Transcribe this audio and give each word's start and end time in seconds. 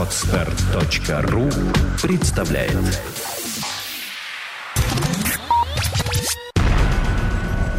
Отстар.ру 0.00 1.50
представляет 2.00 2.72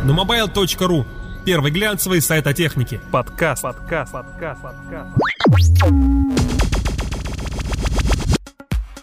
Numobile.ru 0.06 1.04
Первый 1.48 1.72
глянцевый 1.72 2.22
сайт 2.22 2.46
о 2.46 2.54
технике. 2.54 3.02
Подкаст. 3.12 3.64
Подкаст. 3.64 4.12
Подкаст. 4.12 4.62
Подкаст. 4.62 5.10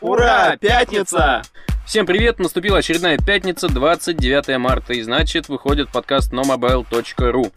Ура! 0.00 0.56
Пятница! 0.60 1.42
Всем 1.84 2.06
привет! 2.06 2.38
Наступила 2.38 2.78
очередная 2.78 3.18
пятница, 3.18 3.66
29 3.66 4.58
марта, 4.58 4.92
и 4.92 5.02
значит 5.02 5.48
выходит 5.48 5.88
подкаст 5.88 6.32
nomobile.ru. 6.32 7.50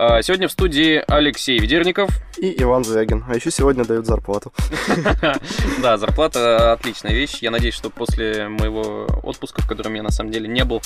А, 0.00 0.22
Сегодня 0.22 0.46
в 0.46 0.52
студии 0.52 1.02
Алексей 1.08 1.58
Ведерников. 1.58 2.08
И 2.36 2.54
Иван 2.62 2.84
Звягин. 2.84 3.24
А 3.28 3.34
еще 3.34 3.50
сегодня 3.50 3.84
дают 3.84 4.06
зарплату. 4.06 4.52
Да, 5.82 5.98
зарплата 5.98 6.72
отличная 6.72 7.12
вещь. 7.12 7.38
Я 7.40 7.50
надеюсь, 7.50 7.74
что 7.74 7.90
после 7.90 8.48
моего 8.48 9.06
отпуска, 9.24 9.60
в 9.60 9.66
котором 9.66 9.94
я 9.94 10.04
на 10.04 10.12
самом 10.12 10.30
деле 10.30 10.46
не 10.46 10.64
был, 10.64 10.82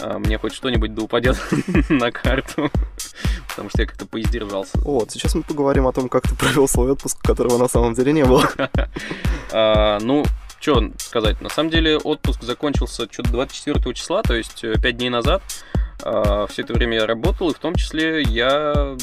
а, 0.00 0.18
мне 0.18 0.38
хоть 0.38 0.54
что-нибудь 0.54 0.94
да 0.94 1.02
упадет 1.02 1.36
на 1.90 2.10
карту. 2.10 2.70
Потому 3.48 3.68
что 3.68 3.82
я 3.82 3.86
как-то 3.86 4.06
поиздержался. 4.06 4.78
Вот, 4.78 5.10
сейчас 5.10 5.34
мы 5.34 5.42
поговорим 5.42 5.86
о 5.86 5.92
том, 5.92 6.08
как 6.08 6.26
ты 6.26 6.34
провел 6.34 6.66
свой 6.66 6.92
отпуск, 6.92 7.20
которого 7.20 7.58
на 7.58 7.68
самом 7.68 7.92
деле 7.92 8.12
не 8.12 8.24
было. 8.24 8.48
А, 9.52 9.98
Ну, 10.00 10.24
что 10.58 10.90
сказать, 10.96 11.42
на 11.42 11.50
самом 11.50 11.68
деле 11.68 11.98
отпуск 11.98 12.42
закончился 12.42 13.06
что-то 13.10 13.30
24 13.30 13.94
числа, 13.94 14.22
то 14.22 14.34
есть 14.34 14.62
5 14.62 14.96
дней 14.96 15.10
назад. 15.10 15.42
А, 16.02 16.46
Все 16.48 16.62
это 16.62 16.72
время 16.72 16.96
я 16.96 17.06
работал, 17.06 17.50
и 17.50 17.54
в 17.54 17.58
том 17.58 17.74
числе 17.74 18.22
я 18.22 18.96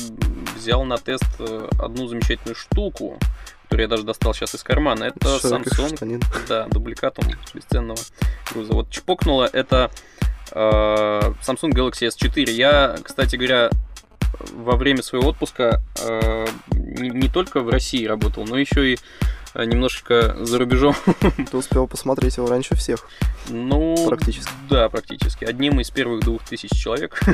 взял 0.56 0.84
на 0.84 0.98
тест 0.98 1.26
э, 1.40 1.68
одну 1.80 2.08
замечательную 2.08 2.56
штуку, 2.56 3.18
которую 3.64 3.86
я 3.86 3.90
даже 3.90 4.04
достал 4.04 4.34
сейчас 4.34 4.54
из 4.56 4.64
кармана. 4.64 5.06
Это 5.06 5.38
Samsung, 5.38 5.96
штанин. 5.96 6.22
да, 6.48 6.68
дубликатом 6.68 7.26
бесценного 7.54 8.00
груза. 8.52 8.74
Вот 8.74 8.90
чпокнуло 8.90 9.50
это 9.52 9.90
э, 10.52 10.60
Samsung 11.42 11.72
Galaxy 11.72 12.08
S4. 12.08 12.52
Я, 12.52 12.96
кстати 13.02 13.36
говоря, 13.36 13.70
во 14.54 14.76
время 14.76 15.02
своего 15.04 15.30
отпуска 15.30 15.82
э, 16.00 16.48
не, 16.74 17.10
не 17.10 17.30
только 17.30 17.62
в 17.62 17.70
России 17.70 18.06
работал, 18.06 18.46
но 18.46 18.58
еще 18.58 18.94
и 18.94 19.00
немножечко 19.56 20.36
за 20.46 20.60
рубежом. 20.60 20.96
Ты 21.52 21.58
успел 21.58 21.88
посмотреть 21.88 22.38
его 22.38 22.48
раньше 22.48 22.76
всех. 22.76 23.08
Ну, 23.50 23.96
Практически. 24.08 24.52
Да, 24.70 24.90
практически. 24.90 25.46
Одним 25.46 25.80
из 25.80 25.90
первых 25.90 26.22
двух 26.22 26.44
тысяч 26.44 26.72
человек. 26.72 27.20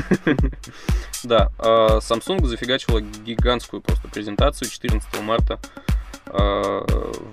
Да, 1.24 1.50
а 1.58 1.98
Samsung 1.98 2.46
зафигачила 2.46 3.00
гигантскую 3.00 3.82
просто 3.82 4.06
презентацию 4.06 4.70
14 4.70 5.20
марта 5.20 5.58
а, 6.26 6.86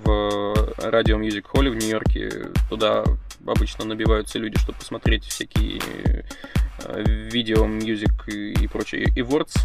в 0.03 0.56
Radio 0.80 1.19
Music 1.19 1.45
Hall 1.53 1.69
в 1.69 1.75
Нью-Йорке. 1.75 2.47
Туда 2.67 3.03
обычно 3.45 3.86
набиваются 3.86 4.39
люди, 4.39 4.58
чтобы 4.58 4.80
посмотреть 4.80 5.25
всякие 5.25 6.25
видео, 6.95 7.67
мьюзик 7.67 8.28
и 8.28 8.53
и 8.53 8.67
прочие 8.67 9.06
awards, 9.06 9.58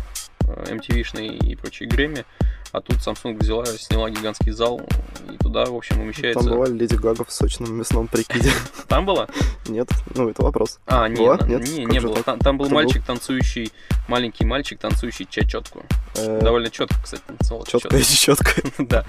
э, 0.47 0.75
MTV-шные 0.75 1.39
и 1.39 1.55
прочие 1.57 1.89
Грэмми. 1.89 2.25
А 2.73 2.81
тут 2.81 2.97
Samsung 2.99 3.37
взяла, 3.39 3.67
сняла 3.67 4.11
гигантский 4.11 4.53
зал, 4.53 4.81
и 5.29 5.37
туда, 5.39 5.65
в 5.65 5.75
общем, 5.75 6.01
умещается... 6.01 6.45
Там 6.45 6.53
была 6.53 6.67
Леди 6.69 6.95
Гага 6.95 7.25
в 7.25 7.33
сочном 7.33 7.75
мясном 7.75 8.07
прикиде. 8.07 8.53
Там 8.87 9.07
была? 9.07 9.27
Нет? 9.67 9.89
Ну, 10.15 10.29
это 10.29 10.43
вопрос. 10.43 10.79
А, 10.87 11.09
не, 11.09 11.17
Была? 11.17 11.39
Нет? 11.47 11.69
не, 11.69 11.85
не 11.85 12.01
было. 12.01 12.23
Там, 12.23 12.39
там 12.39 12.59
был 12.59 12.67
Кто 12.67 12.77
был? 12.77 12.83
мальчик, 12.83 13.05
танцующий, 13.05 13.73
маленький 14.09 14.45
мальчик, 14.45 14.79
танцующий 14.79 15.27
чечетку. 15.29 15.85
Э, 16.15 16.41
Довольно 16.41 16.71
четко, 16.71 16.97
кстати, 17.03 17.23
танцевал. 17.27 17.65
Четко 17.65 17.97
и 17.97 18.03
четко. 18.03 18.51
Да. 18.79 19.05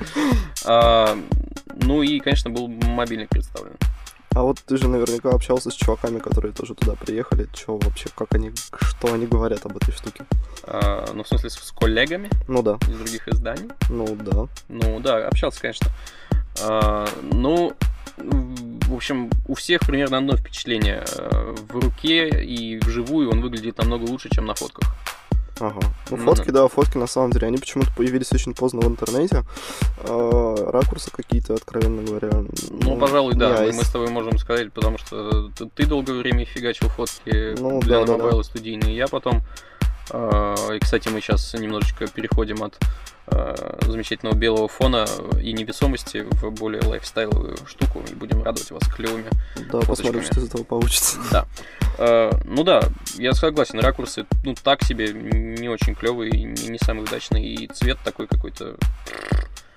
А, 0.66 1.17
ну 1.82 2.02
и, 2.02 2.20
конечно, 2.20 2.50
был 2.50 2.67
мобильник 2.67 3.30
представлен. 3.30 3.73
А 4.34 4.44
вот 4.44 4.59
ты 4.66 4.78
же 4.78 4.88
наверняка 4.88 5.30
общался 5.30 5.70
с 5.72 5.73
чуваками, 5.73 6.20
которые 6.20 6.54
тоже 6.54 6.73
туда 6.73 6.93
приехали. 6.93 7.49
Че 7.54 7.78
вообще, 7.78 8.08
как 8.16 8.33
они, 8.33 8.54
что 8.80 9.14
они 9.14 9.28
говорят 9.28 9.66
об 9.66 9.76
этой 9.76 9.92
штуке? 9.92 10.26
А, 10.64 11.10
ну, 11.14 11.23
в 11.23 11.27
смысле, 11.27 11.49
с, 11.49 11.54
с 11.55 11.72
коллегами 11.72 12.30
Ну 12.48 12.61
да, 12.61 12.77
из 12.88 12.98
других 12.98 13.27
изданий. 13.27 13.70
ну 13.89 14.16
да. 14.16 14.48
Ну, 14.70 14.99
да, 14.99 15.27
общался, 15.27 15.61
конечно. 15.61 15.88
А, 16.61 17.08
ну, 17.32 17.73
в 18.17 18.94
общем, 18.94 19.30
у 19.48 19.55
всех 19.55 19.82
примерно 19.82 20.17
одно 20.17 20.36
впечатление. 20.38 21.04
А, 21.17 21.55
В 21.70 21.80
руке 21.80 22.30
и 22.30 22.77
вживую 22.80 23.32
он 23.32 23.42
выглядит 23.42 23.77
намного 23.77 24.04
лучше, 24.04 24.30
чем 24.30 24.45
на 24.45 24.54
фотках. 24.55 24.94
Ага. 25.60 25.80
Ну, 26.10 26.17
Ну 26.17 26.23
фотки, 26.23 26.49
да, 26.49 26.67
фотки 26.67 26.98
на 26.98 27.05
самом 27.05 27.30
деле, 27.32 27.45
они 27.48 27.58
почему-то 27.58 27.92
появились 27.95 28.32
очень 28.33 28.55
поздно 28.55 28.82
в 28.82 28.88
интернете. 28.88 29.43
А, 30.04 30.72
ракурсы 30.72 31.11
какие-то, 31.11 31.54
откровенно 31.54 32.02
говоря. 32.04 32.32
Ну, 32.70 32.98
пожалуй, 32.98 33.36
да, 33.36 33.49
мы, 33.49 33.55
айс. 33.58 33.76
мы 33.78 33.83
с 33.83 33.89
тобой 33.89 34.10
можем 34.10 34.38
сказать, 34.39 34.73
потому 34.73 34.98
что 34.98 35.49
ты, 35.76 35.86
долгое 35.86 36.14
время 36.14 36.45
фигачил 36.45 36.89
фотки 36.89 37.55
Ну, 37.60 37.80
для 37.82 37.99
да, 37.99 38.05
да, 38.05 38.11
да. 38.14 38.17
мобайла 38.17 38.42
студийные, 38.43 38.95
я 38.95 39.08
потом... 39.08 39.42
э, 40.10 40.76
и, 40.76 40.80
кстати, 40.80 41.10
мы 41.10 41.22
сейчас 41.22 41.54
немножечко 41.54 42.08
переходим 42.08 42.64
от 42.64 42.78
э, 43.28 43.80
замечательного 43.86 44.36
белого 44.36 44.67
фона 44.67 45.06
и 45.42 45.54
невесомости 45.54 46.26
в 46.30 46.52
более 46.52 46.82
лайфстайловую 46.82 47.58
штуку 47.67 48.04
и 48.10 48.14
будем 48.14 48.44
радовать 48.44 48.72
вас 48.72 48.84
клевыми. 48.88 49.30
Да, 49.56 49.80
посмотрим, 49.80 50.22
фоточками. 50.22 50.23
что 50.23 50.40
из 50.40 50.45
этого 50.45 50.64
получится. 50.64 51.17
Да. 51.32 51.45
Э, 51.98 52.32
ну 52.45 52.64
да, 52.64 52.84
я 53.16 53.34
согласен, 53.34 53.80
ракурсы, 53.80 54.26
ну, 54.44 54.56
так 54.56 54.84
себе, 54.84 55.14
не 55.14 55.70
очень 55.70 55.95
клевые, 55.95 56.32
не, 56.32 56.80
самый 56.80 57.04
удачный, 57.04 57.44
и 57.44 57.67
цвет 57.67 57.98
такой 58.04 58.28
какой-то... 58.28 58.76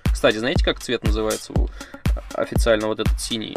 Кстати, 0.03 0.37
знаете, 0.37 0.63
как 0.63 0.79
цвет 0.79 1.03
называется 1.03 1.53
официально, 2.33 2.87
вот 2.87 2.99
этот 2.99 3.19
синий? 3.19 3.53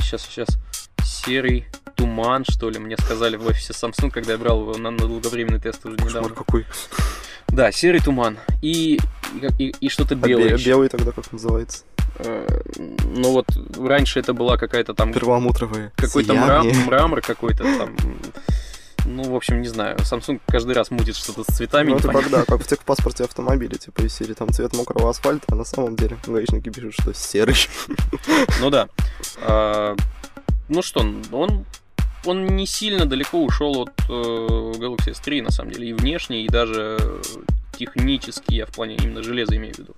сейчас, 0.00 0.22
сейчас. 0.22 0.58
Серый 1.04 1.66
туман, 1.98 2.44
что 2.48 2.70
ли, 2.70 2.78
мне 2.78 2.96
сказали 2.96 3.36
в 3.36 3.46
офисе 3.46 3.72
Samsung, 3.74 4.10
когда 4.10 4.32
я 4.32 4.38
брал 4.38 4.60
его 4.62 4.78
на, 4.78 4.90
на 4.90 4.98
долговременный 4.98 5.60
тест 5.60 5.84
уже 5.84 5.96
Кошмар 5.96 6.10
недавно. 6.22 6.34
какой. 6.34 6.64
Да, 7.48 7.72
серый 7.72 8.00
туман. 8.00 8.38
И, 8.62 8.98
и, 9.58 9.74
и- 9.80 9.88
что-то 9.88 10.14
А 10.14 10.16
белое. 10.18 10.48
бе- 10.48 10.54
ещё. 10.54 10.64
белый 10.70 10.88
тогда 10.88 11.12
как 11.12 11.30
называется? 11.32 11.84
Э, 12.20 12.46
ну 13.04 13.32
вот, 13.32 13.46
раньше 13.78 14.20
это 14.20 14.32
была 14.32 14.56
какая-то 14.56 14.94
там 14.94 15.12
Перламутровые. 15.12 15.92
какой-то 15.96 16.34
мрам- 16.34 16.72
мрамор 16.86 17.20
какой-то 17.20 17.64
там. 17.64 17.96
Ну, 19.06 19.22
в 19.30 19.34
общем, 19.36 19.62
не 19.62 19.68
знаю. 19.68 19.96
Samsung 19.98 20.40
каждый 20.46 20.74
раз 20.74 20.90
мутит 20.90 21.16
что-то 21.16 21.42
с 21.44 21.56
цветами. 21.56 21.90
Ну, 21.90 21.96
это 21.96 22.08
как, 22.08 22.28
да, 22.30 22.44
как 22.44 22.60
в 22.62 22.66
техпаспорте 22.66 23.24
автомобиля, 23.24 23.76
типа 23.76 24.02
из 24.02 24.14
серии 24.14 24.34
там 24.34 24.50
цвет 24.52 24.74
мокрого 24.76 25.08
асфальта, 25.08 25.46
а 25.50 25.54
на 25.54 25.64
самом 25.64 25.96
деле 25.96 26.16
гаишники 26.26 26.68
пишут, 26.68 26.94
что 27.00 27.14
серый. 27.14 27.56
Ну 28.60 28.68
да. 28.70 28.88
А, 29.40 29.96
ну 30.68 30.82
что, 30.82 31.00
он, 31.32 31.64
он 32.24 32.46
не 32.46 32.66
сильно 32.66 33.06
далеко 33.06 33.42
ушел 33.42 33.82
от 33.82 33.90
э, 34.08 34.12
Galaxy 34.12 35.12
S3, 35.12 35.42
на 35.42 35.50
самом 35.50 35.72
деле, 35.72 35.90
и 35.90 35.92
внешне, 35.92 36.42
и 36.42 36.48
даже 36.48 36.98
технически, 37.72 38.54
я 38.54 38.66
в 38.66 38.70
плане 38.70 38.96
именно 38.96 39.22
железа 39.22 39.56
имею 39.56 39.74
в 39.74 39.78
виду. 39.78 39.94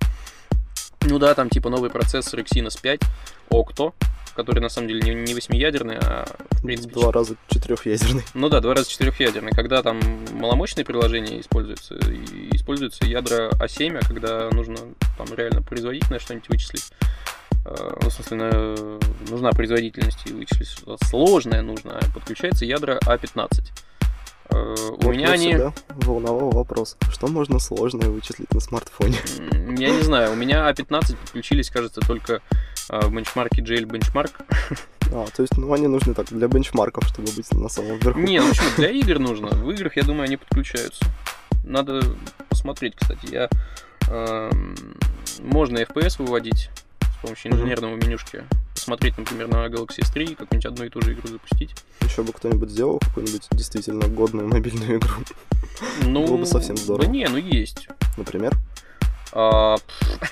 Ну 1.01 1.17
да, 1.17 1.33
там 1.33 1.49
типа 1.49 1.69
новый 1.69 1.89
процессор 1.89 2.39
Exynos 2.39 2.79
5 2.79 3.01
Octo, 3.49 3.93
который 4.35 4.59
на 4.59 4.69
самом 4.69 4.87
деле 4.87 5.01
не, 5.01 5.13
не 5.13 5.33
восьмиядерный, 5.33 5.97
а 5.97 6.25
в 6.51 6.61
принципе 6.61 6.93
Два 6.93 7.11
раза 7.11 7.35
четырехъядерный. 7.49 8.23
Ну 8.33 8.49
да, 8.49 8.59
два 8.59 8.75
раза 8.75 8.89
четырехъядерный. 8.89 9.51
Когда 9.51 9.81
там 9.81 9.99
маломощные 10.33 10.85
приложения 10.85 11.39
используются, 11.39 11.95
и 11.95 12.55
используются 12.55 13.05
ядра 13.05 13.49
А7, 13.51 13.97
а 13.97 14.07
когда 14.07 14.49
нужно 14.51 14.77
там 15.17 15.27
реально 15.35 15.61
производительное 15.61 16.19
что-нибудь 16.19 16.49
вычислить, 16.49 16.91
э, 17.01 17.05
ну, 17.65 18.09
в 18.09 18.13
смысле, 18.13 18.37
на- 18.37 18.99
нужна 19.29 19.51
производительность 19.51 20.25
и 20.25 20.33
вычислить 20.33 20.67
что-то 20.67 21.05
сложное 21.05 21.61
нужно, 21.61 21.97
а 21.99 22.11
подключается 22.13 22.65
ядра 22.65 22.99
А15. 23.05 23.71
Э, 24.49 24.75
У 24.89 25.03
Вот 25.03 25.11
меня 25.15 25.31
они... 25.31 25.57
волновал 25.89 26.49
вопрос, 26.51 26.97
что 27.11 27.27
можно 27.27 27.59
сложное 27.59 28.09
вычислить 28.09 28.53
на 28.53 28.59
смартфоне? 28.59 29.17
Я 29.77 29.91
не 29.91 30.01
знаю, 30.01 30.31
у 30.33 30.35
меня 30.35 30.69
А15 30.69 31.15
подключились, 31.17 31.69
кажется, 31.69 32.01
только 32.01 32.41
э, 32.89 32.99
в 32.99 33.13
бенчмарке 33.13 33.61
JL 33.61 33.85
Benchmark. 33.85 34.31
А, 35.13 35.25
то 35.35 35.41
есть, 35.41 35.57
ну, 35.57 35.73
они 35.73 35.87
нужны 35.87 36.13
так, 36.13 36.27
для 36.27 36.47
бенчмарков, 36.47 37.05
чтобы 37.07 37.31
быть 37.33 37.51
на 37.53 37.69
самом 37.69 37.97
верху. 37.99 38.19
Не, 38.19 38.39
ну 38.39 38.49
почему? 38.49 38.67
Для 38.77 38.89
игр 38.89 39.19
нужно. 39.19 39.47
В 39.49 39.69
играх, 39.71 39.97
я 39.97 40.03
думаю, 40.03 40.23
они 40.23 40.37
подключаются. 40.37 41.03
Надо 41.63 42.01
посмотреть, 42.49 42.95
кстати. 42.95 43.25
Я 43.29 43.49
эм, 44.07 44.75
можно 45.39 45.79
FPS 45.79 46.15
выводить 46.23 46.69
помощью 47.21 47.51
инженерного 47.53 47.95
менюшки. 47.95 48.43
Посмотреть, 48.73 49.17
например, 49.17 49.47
на 49.47 49.65
Galaxy 49.67 49.99
S3, 49.99 50.35
какую-нибудь 50.35 50.65
одну 50.65 50.85
и 50.85 50.89
ту 50.89 51.01
же 51.01 51.13
игру 51.13 51.27
запустить. 51.27 51.75
Еще 52.01 52.23
бы 52.23 52.33
кто-нибудь 52.33 52.69
сделал 52.69 52.99
какую-нибудь 52.99 53.47
действительно 53.51 54.07
годную 54.07 54.47
мобильную 54.47 54.97
игру, 54.97 55.13
Ну, 56.03 56.25
Было 56.25 56.37
бы 56.37 56.45
совсем 56.45 56.77
здорово. 56.77 57.05
Да 57.05 57.11
не, 57.11 57.27
ну 57.27 57.37
есть. 57.37 57.87
например. 58.17 58.53
А, 59.33 59.77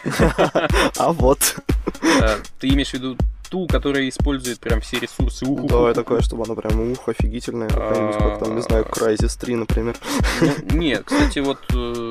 А 0.98 1.12
вот. 1.14 1.56
э, 2.02 2.38
ты 2.60 2.68
имеешь 2.70 2.90
в 2.90 2.94
виду 2.96 3.18
ту, 3.50 3.66
которая 3.68 4.08
использует 4.10 4.60
прям 4.60 4.80
все 4.82 5.00
ресурсы. 5.00 5.46
Уху. 5.46 5.68
Да, 5.68 5.94
такое, 5.94 6.22
чтобы 6.22 6.44
она 6.46 6.56
прям 6.56 6.92
ух, 6.92 7.08
офигительная, 7.10 7.68
какая-нибудь, 7.70 8.18
как 8.18 8.40
там, 8.40 8.56
не 8.56 8.62
знаю, 8.62 8.86
Crysis 8.86 9.40
3, 9.40 9.56
например. 9.56 9.96
Ну, 10.42 10.78
нет, 10.78 11.04
кстати, 11.06 11.40
вот 11.40 11.60
э, 11.74 12.09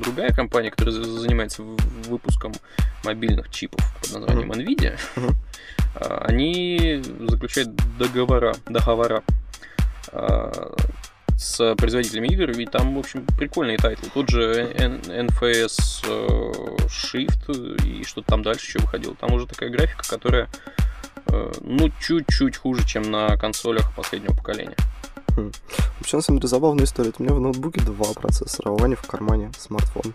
другая 0.00 0.32
компания, 0.32 0.70
которая 0.70 0.94
за- 0.94 1.04
занимается 1.04 1.62
выпуском 2.08 2.52
мобильных 3.04 3.50
чипов 3.50 3.80
под 4.00 4.12
названием 4.12 4.52
Nvidia. 4.52 4.98
А, 5.94 6.24
Они 6.28 7.02
заключают 7.28 7.70
договора, 7.98 8.54
договора 8.66 9.22
а, 10.12 10.74
с 11.36 11.74
производителями 11.76 12.28
игр, 12.28 12.50
и 12.50 12.66
там, 12.66 12.94
в 12.94 12.98
общем, 12.98 13.24
прикольные 13.38 13.78
тайтлы. 13.78 14.08
Тот 14.12 14.28
же 14.28 14.70
NFS 14.76 16.04
э, 16.06 16.52
Shift 16.88 17.84
и 17.86 18.04
что-то 18.04 18.28
там 18.28 18.42
дальше 18.42 18.66
еще 18.66 18.78
выходило. 18.80 19.14
Там 19.14 19.32
уже 19.32 19.46
такая 19.46 19.70
графика, 19.70 20.02
которая 20.08 20.48
э, 21.26 21.52
ну, 21.60 21.90
чуть-чуть 22.00 22.56
хуже, 22.56 22.84
чем 22.86 23.10
на 23.10 23.36
консолях 23.36 23.92
последнего 23.94 24.34
поколения. 24.34 24.76
Вообще, 25.98 26.16
на 26.16 26.22
самом 26.22 26.40
деле, 26.40 26.48
забавная 26.48 26.84
история. 26.84 27.12
У 27.18 27.22
меня 27.22 27.34
в 27.34 27.40
ноутбуке 27.40 27.80
два 27.80 28.12
процессора, 28.14 28.70
а 28.70 28.72
у 28.72 28.76
Вани 28.76 28.94
в 28.94 29.02
кармане 29.02 29.50
смартфон. 29.58 30.14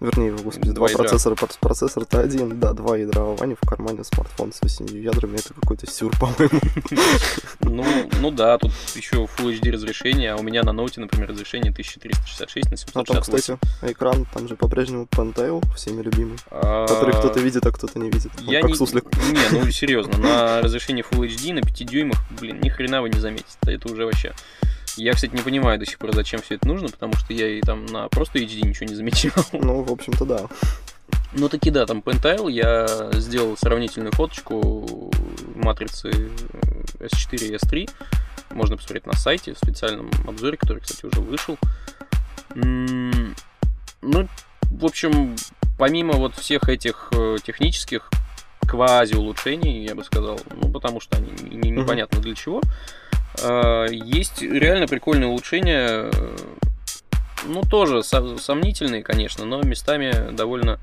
Вернее, 0.00 0.32
господи, 0.32 0.72
Два 0.72 0.88
два, 0.88 0.98
процессора. 0.98 1.36
Процессор-то 1.60 2.20
один, 2.20 2.58
да, 2.58 2.72
два 2.72 2.96
ядра, 2.96 3.22
а 3.22 3.24
у 3.24 3.34
Вани 3.36 3.54
в 3.54 3.60
кармане 3.66 4.02
смартфон 4.02 4.52
с 4.52 4.60
восемью 4.60 5.00
ядрами. 5.00 5.36
Это 5.36 5.54
какой-то 5.54 5.90
сюр, 5.90 6.12
по-моему. 6.18 6.60
Ну, 7.60 7.84
ну 8.20 8.30
да, 8.30 8.58
тут 8.58 8.72
еще 8.94 9.28
Full 9.38 9.58
HD 9.58 9.70
разрешение, 9.70 10.32
а 10.32 10.36
у 10.36 10.42
меня 10.42 10.62
на 10.62 10.72
ноуте, 10.72 11.00
например, 11.00 11.30
разрешение 11.30 11.70
1366 11.70 12.70
на 12.70 13.00
А 13.00 13.04
там, 13.04 13.22
768. 13.22 13.56
кстати, 13.56 13.92
экран, 13.92 14.26
там 14.34 14.48
же 14.48 14.56
по-прежнему 14.56 15.04
Pentail, 15.04 15.64
всеми 15.74 16.02
любимый, 16.02 16.36
А, 16.50 16.86
который 16.86 17.14
кто-то 17.14 17.40
видит, 17.40 17.64
а 17.64 17.70
кто-то 17.70 17.98
не 17.98 18.10
видит. 18.10 18.32
Я 18.40 18.60
как 18.60 18.70
не, 18.70 18.76
суслик. 18.76 19.04
не, 19.32 19.58
ну 19.58 19.70
серьезно, 19.70 20.18
на 20.18 20.60
разрешении 20.60 21.04
Full 21.08 21.26
HD 21.28 21.54
на 21.54 21.62
5 21.62 21.86
дюймах, 21.86 22.18
блин, 22.38 22.60
ни 22.60 22.68
хрена 22.68 23.00
вы 23.00 23.08
не 23.08 23.20
заметите. 23.20 23.56
Это 23.66 23.90
уже 23.90 24.04
вообще. 24.04 24.34
Я, 24.96 25.14
кстати, 25.14 25.34
не 25.34 25.42
понимаю 25.42 25.78
до 25.78 25.86
сих 25.86 25.98
пор, 25.98 26.14
зачем 26.14 26.40
все 26.42 26.56
это 26.56 26.68
нужно, 26.68 26.88
потому 26.88 27.14
что 27.14 27.32
я 27.32 27.48
и 27.48 27.60
там 27.60 27.86
на 27.86 28.08
просто 28.08 28.38
HD 28.38 28.66
ничего 28.66 28.86
не 28.86 28.94
замечал. 28.94 29.32
Ну, 29.52 29.82
в 29.82 29.90
общем-то, 29.90 30.24
да. 30.24 30.46
Ну 31.34 31.48
таки 31.48 31.70
да, 31.70 31.86
там 31.86 32.00
Pentile, 32.00 32.50
я 32.50 33.10
сделал 33.14 33.56
сравнительную 33.56 34.12
фоточку 34.12 35.10
матрицы 35.54 36.10
S4 36.98 37.46
и 37.46 37.54
S3. 37.54 37.90
Можно 38.50 38.76
посмотреть 38.76 39.06
на 39.06 39.14
сайте 39.14 39.54
в 39.54 39.58
специальном 39.58 40.10
обзоре, 40.26 40.58
который, 40.58 40.80
кстати, 40.80 41.06
уже 41.06 41.20
вышел. 41.20 41.56
Ну, 42.54 44.28
в 44.62 44.84
общем, 44.84 45.36
помимо 45.78 46.14
вот 46.14 46.34
всех 46.34 46.68
этих 46.68 47.10
э, 47.12 47.36
технических 47.42 48.10
квази-улучшений, 48.66 49.84
я 49.84 49.94
бы 49.94 50.04
сказал, 50.04 50.40
ну, 50.50 50.70
потому 50.70 51.00
что 51.00 51.16
они 51.16 51.70
непонятно 51.70 52.20
для 52.20 52.34
чего, 52.34 52.60
есть 53.90 54.42
реально 54.42 54.86
прикольные 54.86 55.28
улучшения, 55.28 56.10
э, 56.12 56.36
ну, 57.46 57.62
тоже 57.62 58.02
со- 58.02 58.36
сомнительные, 58.38 59.02
конечно, 59.02 59.44
но 59.44 59.60
местами 59.62 60.30
довольно 60.32 60.78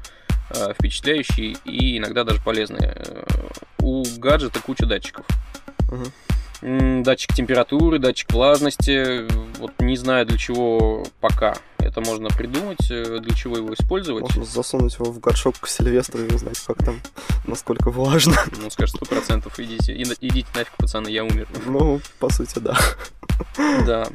э, 0.51 0.73
впечатляющие 0.73 1.55
и 1.65 1.97
иногда 1.99 2.23
даже 2.23 2.41
полезные. 2.41 2.93
Э, 2.95 3.23
У 3.81 4.03
гаджета 4.17 4.59
куча 4.59 4.85
датчиков. 4.85 5.25
Датчик 6.61 7.33
температуры, 7.33 7.99
датчик 7.99 8.31
влажности. 8.33 9.25
Вот 9.59 9.71
не 9.79 9.95
знаю 9.95 10.25
для 10.25 10.37
чего 10.37 11.05
пока. 11.21 11.55
Это 11.79 12.01
можно 12.01 12.29
придумать, 12.29 12.89
э, 12.91 13.19
для 13.19 13.33
чего 13.35 13.57
его 13.57 13.73
использовать. 13.73 14.23
Можно 14.23 14.45
засунуть 14.45 14.93
его 14.95 15.11
в 15.11 15.19
горшок 15.19 15.59
к 15.59 15.67
Сильвестру 15.67 16.21
и 16.23 16.33
узнать, 16.33 16.59
как 16.59 16.77
там, 16.83 16.99
насколько 17.45 17.89
влажно. 17.91 18.35
Ну, 18.61 18.69
скажет, 18.69 18.95
сто 18.95 19.05
процентов 19.05 19.59
идите, 19.59 19.93
и- 19.93 20.03
идите 20.21 20.47
нафиг, 20.55 20.73
пацаны, 20.77 21.07
я 21.09 21.23
умер. 21.23 21.47
Ну, 21.65 22.01
по 22.19 22.29
сути, 22.31 22.59
да. 22.59 22.77
Да. 23.85 24.07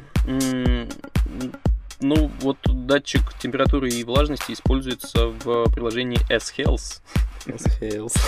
Ну, 2.01 2.29
вот 2.41 2.57
датчик 2.65 3.21
температуры 3.39 3.89
и 3.89 4.03
влажности 4.03 4.51
используется 4.51 5.27
в 5.27 5.69
приложении 5.71 6.19
S-Health. 6.29 7.01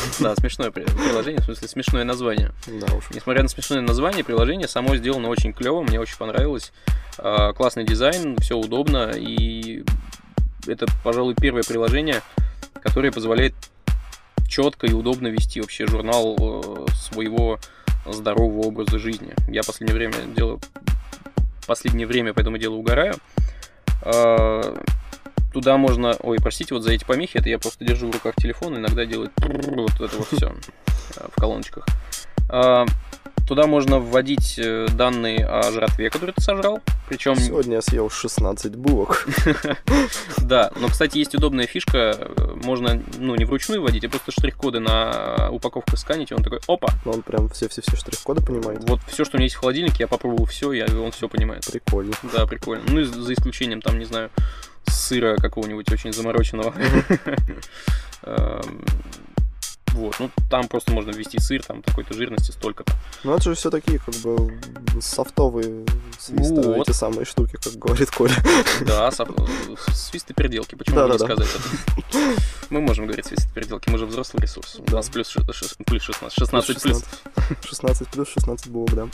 Да, 0.19 0.36
смешное 0.36 0.72
при- 0.72 0.84
приложение, 0.84 1.42
в 1.42 1.46
смысле 1.46 1.68
смешное 1.68 2.04
название. 2.04 2.52
Да 2.68 2.94
уж. 2.96 3.06
Несмотря 3.12 3.44
на 3.44 3.50
смешное 3.50 3.81
название, 3.81 4.24
приложение 4.24 4.68
само 4.68 4.96
сделано 4.96 5.30
очень 5.30 5.54
клево, 5.54 5.81
мне 5.81 6.00
очень 6.00 6.18
понравилось. 6.18 6.72
А, 7.18 7.54
Классный 7.54 7.84
дизайн, 7.86 8.38
все 8.38 8.58
удобно, 8.58 9.12
и 9.16 9.84
это, 10.68 10.86
пожалуй, 11.04 11.36
первое 11.36 11.64
приложение, 11.64 12.22
которое 12.81 13.12
позволяет 13.12 13.54
четко 14.48 14.88
и 14.88 14.94
удобно 14.94 15.28
вести 15.28 15.62
вообще 15.62 15.88
журнал 15.88 16.36
э, 16.40 16.92
своего 16.94 17.60
здорового 18.06 18.68
образа 18.68 18.98
жизни. 18.98 19.34
Я 19.50 19.62
в 19.64 19.68
последнее 19.68 19.96
время 19.96 20.16
делаю 20.36 20.60
последнее 21.68 22.08
время 22.08 22.34
по 22.34 22.40
этому 22.40 22.58
делу 22.58 22.78
угораю. 22.78 23.16
Туда 25.54 25.78
можно... 25.78 26.16
Ой, 26.22 26.38
простите 26.42 26.74
вот 26.74 26.84
за 26.84 26.94
эти 26.94 27.04
помехи, 27.06 27.38
это 27.38 27.50
я 27.50 27.58
просто 27.60 27.86
держу 27.86 28.10
в 28.10 28.14
руках 28.14 28.36
телефон, 28.36 28.78
иногда 28.78 29.06
делает 29.06 29.32
вот 29.40 30.02
это 30.02 30.18
вот 30.18 30.28
все 30.32 30.54
в 31.36 31.40
колоночках. 31.40 31.86
А, 32.50 32.86
Туда 33.48 33.66
можно 33.66 34.00
вводить 34.00 34.60
э, 34.60 34.88
данные 34.92 35.46
о 35.46 35.72
жратве, 35.72 36.10
который 36.10 36.32
ты 36.32 36.42
сожрал. 36.42 36.82
Причем, 37.08 37.38
Сегодня 37.38 37.76
я 37.76 37.82
съел 37.82 38.10
16 38.10 38.76
булок. 38.76 39.26
да, 40.40 40.70
но, 40.76 40.90
кстати, 40.90 41.18
есть 41.18 41.34
удобная 41.34 41.66
фишка. 41.66 42.14
э, 42.20 42.56
Можно, 42.62 43.02
ну, 43.18 43.36
не 43.36 43.46
вручную 43.46 43.82
вводить, 43.82 44.04
а 44.04 44.10
просто 44.10 44.34
штрих-коды 44.34 44.82
на 44.82 45.50
упаковку 45.50 45.96
сканить, 45.96 46.32
и 46.32 46.34
он 46.34 46.44
такой, 46.44 46.60
опа, 46.68 46.90
Но 47.06 47.14
он 47.14 47.22
прям 47.22 47.48
все-все-все 47.48 47.96
штрих-коды 47.96 48.46
понимает. 48.46 48.82
вот 48.90 49.00
все, 49.08 49.24
что 49.24 49.38
у 49.38 49.40
меня 49.40 49.46
есть 49.46 49.56
в 49.56 49.60
холодильнике, 49.60 49.96
я 50.00 50.08
попробовал 50.10 50.46
все, 50.46 50.74
я, 50.74 50.86
он 50.86 51.12
все 51.12 51.30
понимает. 51.30 51.66
Прикольно. 51.72 52.16
Да, 52.34 52.46
прикольно. 52.48 52.84
Ну, 52.90 53.00
и 53.00 53.06
за 53.06 53.34
исключением, 53.34 53.82
там, 53.82 53.98
не 53.98 54.06
знаю, 54.06 54.30
сыра 54.89 55.36
какого-нибудь 55.38 55.92
очень 55.92 56.13
замороченного. 56.13 56.74
Вот, 59.94 60.16
ну 60.19 60.30
там 60.50 60.68
просто 60.68 60.92
можно 60.92 61.12
ввести 61.12 61.39
сыр, 61.39 61.63
там 61.63 61.81
такой-то 61.81 62.13
жирности 62.13 62.51
столько-то. 62.51 62.94
Ну, 63.24 63.34
это 63.34 63.44
же 63.44 63.56
все 63.56 63.69
такие, 63.72 63.98
как 64.00 64.13
бы, 64.16 64.54
софтовые 65.01 65.86
свисты, 66.19 66.54
Вот. 66.62 66.88
эти 66.88 66.95
самые 66.95 67.25
штуки, 67.25 67.57
как 67.62 67.74
говорит 67.74 68.12
Коля. 68.12 68.34
Да, 68.86 69.10
со- 69.12 69.28
свисты 69.92 70.34
переделки, 70.34 70.75
почему 70.75 70.98
бы 70.98 71.01
не 71.04 71.07
Да-да-да. 71.18 71.34
сказать 71.36 71.50
это? 71.56 72.19
Мы 72.69 72.81
можем 72.81 73.06
говорить 73.07 73.25
свисты 73.25 73.50
переделки, 73.54 73.89
мы 73.89 73.98
же 73.98 74.06
взрослый 74.06 74.42
ресурс. 74.42 74.78
20 74.86 75.12
плюс, 75.13 75.28
ши- 75.30 75.42
ши- 75.54 75.75
плюс 75.86 76.04
16, 76.04 76.38
16 76.38 76.81
плюс. 76.83 77.04
16 77.66 78.07
плюс 78.10 78.28
16 78.30 78.68
булок, 78.68 78.94
да. 78.94 79.07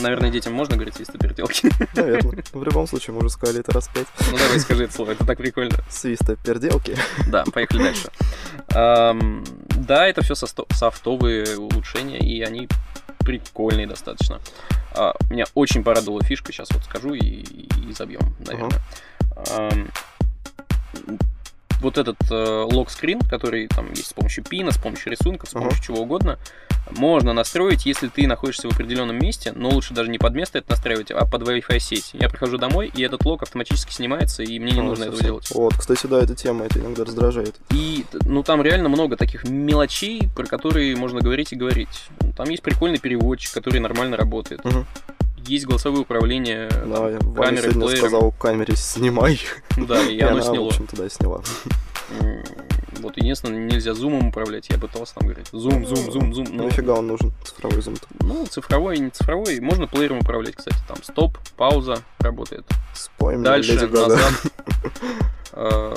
Наверное, 0.00 0.30
детям 0.30 0.52
можно 0.52 0.76
говорить 0.76 0.96
свисты 0.96 1.16
переделки. 1.18 1.70
Наверное. 1.94 2.42
В 2.52 2.62
любом 2.64 2.86
случае, 2.86 3.14
мы 3.14 3.20
уже 3.20 3.30
сказали 3.30 3.60
это 3.60 3.72
раз 3.72 3.88
пять. 3.88 4.06
Ну 4.30 4.36
давай 4.38 4.60
скажи 4.60 4.84
это 4.84 4.92
слово, 4.94 5.12
это 5.12 5.24
так 5.24 5.38
прикольно. 5.38 5.76
Свисты 5.88 6.36
переделки. 6.36 6.96
Да, 7.28 7.44
поехали 7.44 7.84
дальше. 7.84 8.08
Да, 8.72 10.06
это 10.06 10.22
все 10.22 10.34
софтовые 10.34 11.58
улучшения, 11.58 12.18
и 12.18 12.42
они 12.42 12.68
прикольные 13.18 13.86
достаточно. 13.86 14.40
А, 14.92 15.14
меня 15.28 15.44
очень 15.54 15.82
порадовала 15.82 16.22
фишка, 16.22 16.52
сейчас 16.52 16.70
вот 16.72 16.84
скажу 16.84 17.14
и, 17.14 17.20
и 17.20 17.92
забьем, 17.92 18.34
наверное. 18.46 18.80
Ам, 19.50 19.90
вот 21.80 21.98
этот 21.98 22.16
э, 22.30 22.66
лог-скрин, 22.70 23.20
который 23.20 23.66
там 23.68 23.88
есть 23.90 24.08
с 24.08 24.12
помощью 24.12 24.44
пина, 24.44 24.70
с 24.72 24.78
помощью 24.78 25.12
рисунков, 25.12 25.48
с 25.48 25.52
помощью 25.52 25.82
чего 25.82 26.00
угодно, 26.02 26.38
можно 26.90 27.32
настроить, 27.32 27.86
если 27.86 28.08
ты 28.08 28.26
находишься 28.26 28.68
в 28.68 28.72
определенном 28.72 29.16
месте, 29.18 29.52
но 29.54 29.68
лучше 29.68 29.94
даже 29.94 30.10
не 30.10 30.18
под 30.18 30.34
место 30.34 30.58
это 30.58 30.70
настраивать, 30.70 31.10
а 31.10 31.24
под 31.24 31.42
Wi-Fi 31.42 31.78
сеть. 31.78 32.10
Я 32.14 32.28
прихожу 32.28 32.58
домой, 32.58 32.90
и 32.94 33.02
этот 33.02 33.24
лог 33.24 33.42
автоматически 33.42 33.92
снимается, 33.92 34.42
и 34.42 34.58
мне 34.58 34.72
не 34.72 34.80
А, 34.80 34.82
нужно 34.82 35.04
этого 35.04 35.16
совсем. 35.16 35.26
делать. 35.26 35.50
Вот, 35.52 35.74
кстати, 35.76 36.06
да, 36.06 36.18
эта 36.20 36.34
тема, 36.34 36.64
это 36.64 36.80
иногда 36.80 37.04
раздражает. 37.04 37.54
И, 37.70 38.04
ну, 38.24 38.42
там 38.42 38.62
реально 38.62 38.88
много 38.88 39.16
таких 39.16 39.44
мелочей, 39.44 40.28
про 40.34 40.46
которые 40.46 40.96
можно 40.96 41.20
говорить 41.20 41.52
и 41.52 41.56
говорить. 41.56 42.08
Там 42.36 42.48
есть 42.48 42.62
прикольный 42.62 42.98
переводчик, 42.98 43.52
который 43.52 43.78
нормально 43.80 44.16
работает. 44.16 44.64
Мгм. 44.64 44.86
Есть 45.46 45.66
голосовое 45.66 46.02
управление, 46.02 46.68
Да, 46.68 46.76
там, 46.76 46.86
я 47.12 47.18
Ваня 47.20 47.20
камерой, 47.20 47.60
сегодня 47.62 47.80
плеером. 47.86 47.96
сказал 47.98 48.32
камере 48.32 48.76
снимай. 48.76 49.40
Да, 49.76 50.00
и, 50.02 50.16
И 50.16 50.20
оно 50.20 50.32
она, 50.32 50.40
в 50.42 50.44
сняло. 50.44 50.66
общем-то, 50.68 50.96
да, 50.96 51.08
сняла. 51.08 51.42
Вот 53.00 53.16
единственное, 53.16 53.58
нельзя 53.64 53.94
зумом 53.94 54.28
управлять. 54.28 54.68
Я 54.68 54.76
пытался 54.78 55.14
там 55.14 55.28
говорить. 55.28 55.48
Зум, 55.52 55.86
зум, 55.86 56.10
зум, 56.12 56.34
зум. 56.34 56.46
Ну, 56.50 56.56
Ну, 56.56 56.64
нафига 56.64 56.92
он 56.94 57.06
нужен, 57.06 57.32
цифровой 57.44 57.80
зум 57.80 57.94
ну, 58.20 58.44
цифровой 58.46 58.96
и 58.96 59.00
не 59.00 59.08
цифровой. 59.10 59.58
Можно 59.60 59.86
плеером 59.86 60.18
управлять, 60.18 60.56
кстати. 60.56 60.76
Там 60.86 61.02
стоп, 61.02 61.38
пауза 61.56 62.02
работает. 62.18 62.66
Спой 62.92 63.36
мне, 63.36 63.44
Дальше, 63.44 63.72
Леди 63.72 63.84
Гага. 63.86 64.08
назад. 64.08 64.32
Э, 65.52 65.94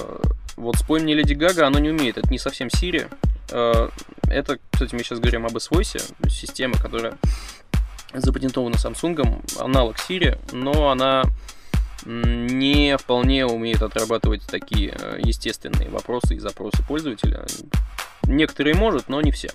Вот 0.55 0.77
спой 0.77 1.01
мне 1.01 1.13
Леди 1.13 1.33
Гага, 1.33 1.67
оно 1.67 1.77
не 1.79 1.89
умеет. 1.89 2.17
Это 2.17 2.29
не 2.29 2.39
совсем 2.39 2.69
Siri. 2.69 3.07
Э, 3.51 3.89
Это, 4.29 4.57
кстати, 4.71 4.95
мы 4.95 5.03
сейчас 5.03 5.19
говорим 5.19 5.45
об 5.45 5.55
S-Voice, 5.57 6.01
система, 6.29 6.75
которая 6.77 7.17
запатентована 8.15 8.75
Samsung, 8.75 9.60
аналог 9.60 9.98
Siri, 9.98 10.38
но 10.51 10.89
она 10.89 11.24
не 12.05 12.98
вполне 12.98 13.46
умеет 13.46 13.82
отрабатывать 13.82 14.46
такие 14.46 14.93
э, 15.00 15.20
естественные 15.24 15.89
вопросы 15.89 16.36
и 16.36 16.39
запросы 16.39 16.84
пользователя. 16.86 17.46
Некоторые 18.24 18.75
может, 18.75 19.08
но 19.08 19.22
не 19.22 19.32
все. 19.32 19.50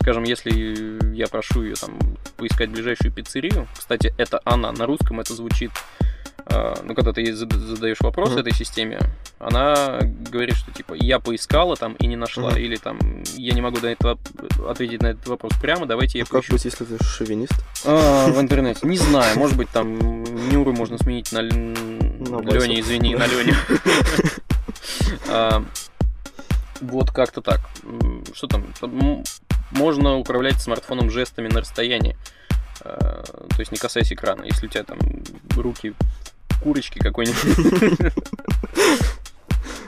Скажем, 0.00 0.24
если 0.24 1.14
я 1.14 1.26
прошу 1.26 1.62
ее 1.62 1.74
там 1.74 1.98
поискать 2.36 2.70
ближайшую 2.70 3.12
пиццерию, 3.12 3.66
кстати, 3.76 4.14
это 4.18 4.40
она, 4.44 4.72
на 4.72 4.86
русском 4.86 5.20
это 5.20 5.34
звучит 5.34 5.70
а, 6.46 6.74
ну, 6.84 6.94
когда 6.94 7.12
ты 7.12 7.32
задаешь 7.34 8.00
вопрос 8.00 8.30
Мгм. 8.30 8.38
этой 8.40 8.52
системе, 8.54 8.98
она 9.40 10.00
говорит, 10.30 10.54
что 10.56 10.70
типа 10.70 10.94
я 10.94 11.18
поискала 11.18 11.74
там 11.76 11.94
и 11.94 12.06
не 12.06 12.14
нашла, 12.16 12.50
Мгм. 12.50 12.58
или 12.60 12.76
там 12.76 12.98
я 13.36 13.54
не 13.54 13.60
могу 13.62 13.78
на 13.80 13.86
это, 13.86 14.18
ответить 14.68 15.00
на 15.02 15.08
этот 15.08 15.26
вопрос 15.28 15.52
прямо, 15.60 15.86
давайте 15.86 16.18
я 16.18 16.24
Ну, 16.24 16.30
как 16.30 16.40
поищу. 16.42 16.52
быть, 16.52 16.64
если 16.66 16.84
ты 16.84 17.02
шовинист? 17.02 17.54
А, 17.86 18.28
в 18.28 18.38
интернете. 18.40 18.86
Не 18.86 18.98
знаю, 18.98 19.38
может 19.38 19.56
быть, 19.56 19.70
там 19.70 20.22
Нюру 20.50 20.72
можно 20.72 20.98
сменить 20.98 21.32
на, 21.32 21.40
На. 21.42 22.50
Лене, 22.50 22.80
извини, 22.80 23.16
на 23.16 23.26
Лене. 23.26 23.54
А, 25.28 25.64
Вот 26.80 27.10
как-то 27.10 27.40
так. 27.40 27.60
Что 28.34 28.46
там? 28.46 28.66
Можно 29.72 30.16
управлять 30.18 30.60
смартфоном 30.60 31.10
жестами 31.10 31.48
на 31.48 31.60
расстоянии. 31.60 32.16
А, 32.82 33.22
То 33.48 33.58
есть 33.60 33.72
не 33.72 33.78
касаясь 33.78 34.12
экрана. 34.12 34.44
Если 34.44 34.66
у 34.66 34.70
тебя 34.70 34.84
там 34.84 34.98
руки 35.56 35.94
курочки 36.62 36.98
какой-нибудь. 36.98 38.12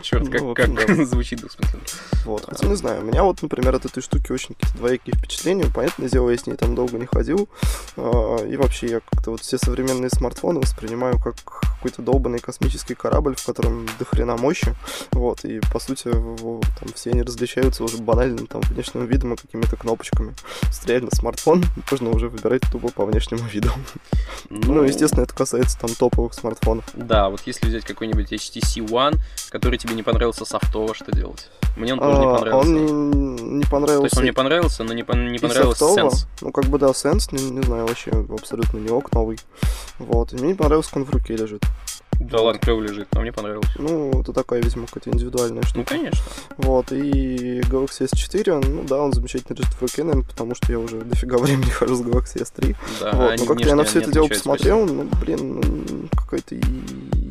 Черт, 0.03 0.25
Ну, 0.25 0.31
как, 0.31 0.43
в 0.43 0.51
общем, 0.51 0.77
как 0.77 1.07
звучит 1.07 1.41
двусмысленно. 1.41 1.83
Вот, 2.25 2.45
хотя 2.49 2.67
не 2.67 2.77
знаю, 2.77 3.01
у 3.03 3.05
меня 3.05 3.23
вот, 3.23 3.41
например, 3.43 3.75
от 3.75 3.85
этой 3.85 4.03
штуки 4.03 4.33
очень 4.33 4.55
какие-то 4.55 4.79
двоякие 4.79 5.17
впечатления. 5.17 5.65
Понятное 5.73 6.09
дело, 6.09 6.31
я 6.31 6.37
с 6.37 6.47
ней 6.47 6.57
там 6.57 6.75
долго 6.75 6.99
не 6.99 7.07
ходил. 7.07 7.49
А, 7.97 8.37
И 8.45 8.57
вообще 8.57 8.87
я 8.89 9.01
как-то 9.01 9.31
вот 9.33 9.41
все 9.41 9.59
современные 9.59 10.11
смартфоны 10.11 10.61
воспринимаю 10.61 11.19
как 11.19 11.37
какой-то 11.83 12.03
долбанный 12.03 12.39
космический 12.39 12.95
корабль, 12.95 13.35
в 13.37 13.45
котором 13.45 13.87
до 13.99 14.05
хрена 14.05 14.37
мощи. 14.37 14.73
Вот, 15.11 15.45
и 15.45 15.61
по 15.73 15.81
сути 15.81 16.09
в- 16.09 16.61
там 16.79 16.89
все 16.95 17.11
они 17.11 17.23
различаются 17.23 17.83
уже 17.83 17.99
банальным 17.99 18.47
там 18.47 18.61
внешним 18.63 19.05
видом 19.07 19.35
и 19.35 19.37
какими-то 19.37 19.75
кнопочками. 19.77 20.33
С 20.71 20.87
реально 20.87 21.11
смартфон 21.13 21.65
можно 21.91 22.11
уже 22.11 22.29
выбирать 22.29 22.63
тупо 22.71 22.89
по 22.93 23.05
внешнему 23.05 23.43
виду. 23.49 23.71
Ну, 24.49 24.85
естественно, 24.85 25.25
это 25.25 25.35
касается 25.35 25.77
там 25.81 25.91
топовых 25.91 26.35
смартфонов. 26.35 26.85
Да, 26.95 27.29
вот 27.31 27.41
если 27.47 27.67
взять 27.67 27.85
какой-нибудь 27.85 28.33
HTC 28.33 28.87
One, 28.89 29.17
который 29.51 29.77
тебе 29.79 29.95
не 29.95 30.03
понравился 30.05 30.45
софтово, 30.45 30.95
что 30.95 31.11
делать? 31.11 31.49
Мне 31.77 31.95
он 31.95 32.01
тоже 32.01 32.19
не 32.19 32.27
А, 32.27 32.35
понравился. 32.35 32.69
Он 32.69 32.75
не, 32.75 33.43
не 33.57 33.63
То 33.65 33.71
понравился. 33.71 34.05
есть 34.05 34.17
он 34.19 34.23
мне 34.23 34.33
понравился, 34.33 34.85
но 34.85 34.93
не, 34.93 35.03
пон- 35.03 35.31
не 35.31 35.39
понравился 35.39 35.89
сенс. 35.95 36.27
Ну, 36.43 36.53
как 36.53 36.67
бы, 36.67 36.79
да, 36.79 36.93
сенс, 36.93 37.33
не, 37.33 37.43
не 37.51 37.63
знаю, 37.63 37.87
вообще 37.87 38.11
абсолютно 38.11 38.77
не 38.79 38.91
ок 38.91 39.11
новый. 39.13 39.39
Вот. 39.99 40.33
И 40.33 40.37
мне 40.37 40.49
не 40.49 40.55
понравился, 40.55 40.91
как 40.91 40.99
он 40.99 41.05
в 41.07 41.11
руке 41.11 41.35
лежит. 41.35 41.63
Да 42.21 42.41
ладно, 42.41 42.61
клево 42.61 42.83
лежит, 42.83 43.09
но 43.15 43.21
мне 43.21 43.33
понравился. 43.33 43.71
Ну, 43.79 44.21
это 44.21 44.33
такая, 44.33 44.63
видимо, 44.63 44.87
какая-то 44.87 45.11
индивидуальная 45.11 45.63
Ну, 45.63 45.69
штука. 45.69 45.89
конечно. 45.89 46.23
Вот. 46.59 46.93
И 46.93 47.61
Galaxy 47.63 48.09
S4, 48.09 48.65
ну 48.65 48.85
да, 48.85 48.99
он 49.03 49.11
в 49.13 49.19
руке, 49.81 50.05
наверное, 50.05 50.23
потому 50.29 50.55
что 50.55 50.71
я 50.71 50.79
уже 50.79 51.01
дофига 51.01 51.39
времени 51.39 51.71
хожу 51.71 51.97
с 51.97 52.01
Galaxy 52.03 52.43
S3. 52.43 52.77
Да, 53.01 53.13
вот. 53.13 53.39
Но 53.41 53.47
как-то 53.47 53.69
я 53.69 53.75
на 53.75 53.85
все 53.85 54.01
это 54.01 54.13
дело 54.13 54.29
посмотрел, 54.29 54.87
ну, 54.87 55.09
блин, 55.21 55.61
ну, 55.61 56.09
какая-то 56.17 56.55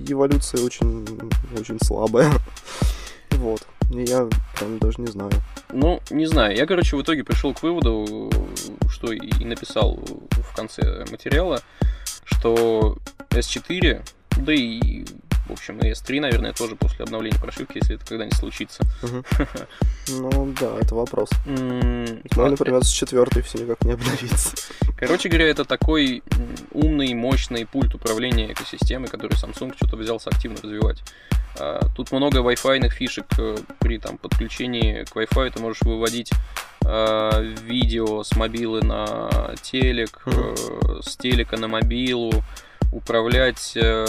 эволюция 0.08 0.62
очень, 0.64 1.08
очень 1.58 1.78
слабая. 1.84 2.32
Вот. 3.38 3.66
Я 3.90 4.30
прям 4.60 4.78
даже 4.78 5.02
не 5.02 5.08
знаю. 5.08 5.32
Ну, 5.74 6.00
не 6.12 6.28
знаю. 6.28 6.56
Я, 6.56 6.68
короче, 6.68 6.96
в 6.96 7.02
итоге 7.02 7.24
пришел 7.24 7.54
к 7.56 7.64
выводу, 7.64 8.30
что 8.90 9.12
и 9.14 9.46
написал 9.46 9.96
в 10.30 10.56
конце 10.56 11.06
материала, 11.10 11.62
что 12.26 12.98
S4, 13.32 14.04
да 14.42 14.54
и, 14.54 15.06
в 15.48 15.52
общем, 15.52 15.80
и 15.80 15.92
S3, 15.92 16.20
наверное, 16.20 16.54
тоже 16.54 16.76
после 16.76 17.04
обновления 17.04 17.38
прошивки, 17.38 17.78
если 17.78 17.96
это 17.96 18.06
когда-нибудь 18.06 18.38
случится. 18.38 18.84
Ну, 20.08 20.54
да, 20.60 20.78
это 20.80 20.96
вопрос. 20.96 21.30
Ну, 21.46 22.20
например, 22.36 22.84
с 22.84 22.90
четвертой 22.90 23.44
все 23.44 23.60
никак 23.60 23.84
не 23.86 23.94
обновится. 23.94 24.58
Короче 24.98 25.30
говоря, 25.30 25.48
это 25.48 25.64
такой 25.64 26.22
умный, 26.72 27.14
мощный 27.14 27.66
пульт 27.66 27.94
управления 27.96 28.52
экосистемой, 28.52 29.08
который 29.08 29.34
Samsung 29.34 29.74
что-то 29.76 29.96
взялся 29.96 30.30
активно 30.32 30.58
развивать. 30.62 31.02
А, 31.60 31.82
Тут 31.96 32.12
много 32.12 32.40
Wi-Fi 32.40 32.90
фишек 32.90 33.26
э, 33.38 33.58
при 33.80 34.00
там, 34.00 34.18
подключении 34.18 35.04
к 35.04 35.16
Wi-Fi. 35.16 35.52
Ты 35.52 35.62
можешь 35.62 35.82
выводить 35.82 36.32
а, 36.86 37.40
видео 37.40 38.24
с 38.24 38.36
мобилы 38.36 38.82
на 38.82 39.54
телек, 39.62 40.22
э, 40.26 40.56
с 41.02 41.16
телека 41.18 41.58
на 41.58 41.68
мобилу, 41.68 42.44
управлять... 42.92 43.74
э, 43.76 44.06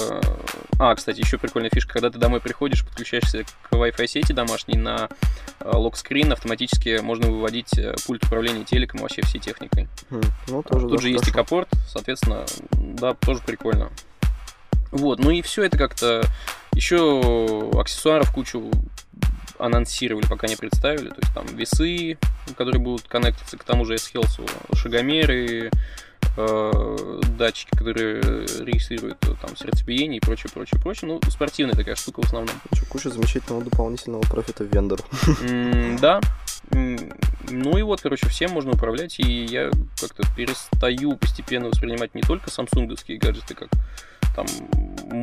А, 0.78 0.94
кстати, 0.94 1.20
еще 1.20 1.38
прикольная 1.38 1.70
фишка, 1.72 1.92
когда 1.94 2.10
ты 2.10 2.18
домой 2.18 2.40
приходишь, 2.40 2.84
подключаешься 2.84 3.44
к 3.44 3.72
Wi-Fi 3.72 4.06
сети 4.06 4.32
домашней 4.32 4.76
на 4.76 5.08
э, 5.60 5.70
локскрин, 5.72 6.32
автоматически 6.32 6.98
можно 7.00 7.30
выводить 7.30 7.78
э, 7.78 7.94
пульт 8.06 8.24
управления 8.24 8.64
телеком 8.64 9.00
вообще 9.00 9.22
всей 9.22 9.38
техникой. 9.40 9.88
Хм, 10.10 10.20
Ну, 10.48 10.62
тоже, 10.62 10.86
Тут 10.88 10.96
да, 10.96 11.02
же 11.02 11.08
есть 11.10 11.24
хорошо. 11.24 11.40
экопорт, 11.40 11.68
соответственно, 11.88 12.44
да, 12.72 13.14
тоже 13.14 13.40
прикольно. 13.46 13.90
Вот, 14.90 15.20
ну 15.20 15.30
и 15.30 15.40
все 15.42 15.62
это 15.64 15.78
как-то 15.78 16.22
еще 16.74 17.70
аксессуаров 17.78 18.32
кучу 18.32 18.70
анонсировали, 19.62 20.26
пока 20.26 20.46
не 20.46 20.56
представили. 20.56 21.08
То 21.08 21.20
есть 21.20 21.34
там 21.34 21.46
весы, 21.46 22.18
которые 22.56 22.80
будут 22.80 23.06
коннектиться 23.08 23.56
к 23.56 23.64
тому 23.64 23.84
же 23.84 23.94
S-Health, 23.94 24.50
шагомеры, 24.74 25.70
э, 26.36 27.20
датчики, 27.38 27.70
которые 27.70 28.20
регистрируют 28.64 29.18
э, 29.28 29.34
там 29.40 29.56
сердцебиение 29.56 30.18
и 30.18 30.20
прочее, 30.20 30.50
прочее, 30.52 30.80
прочее. 30.80 31.10
Ну, 31.12 31.30
спортивная 31.30 31.74
такая 31.74 31.94
штука 31.94 32.22
в 32.22 32.24
основном. 32.24 32.54
Ещё 32.72 32.84
Куча 32.86 33.10
замечательного 33.10 33.64
дополнительного 33.64 34.22
профита 34.22 34.64
вендору. 34.64 35.04
Да. 36.00 36.20
Ну 36.70 37.76
и 37.76 37.82
вот, 37.82 38.00
короче, 38.00 38.28
всем 38.28 38.52
можно 38.52 38.72
управлять, 38.72 39.18
и 39.20 39.44
я 39.44 39.70
как-то 40.00 40.24
перестаю 40.36 41.16
постепенно 41.16 41.68
воспринимать 41.68 42.14
не 42.14 42.22
только 42.22 42.50
самсунговские 42.50 43.18
гаджеты 43.18 43.54
как 43.54 43.68
там 44.34 44.46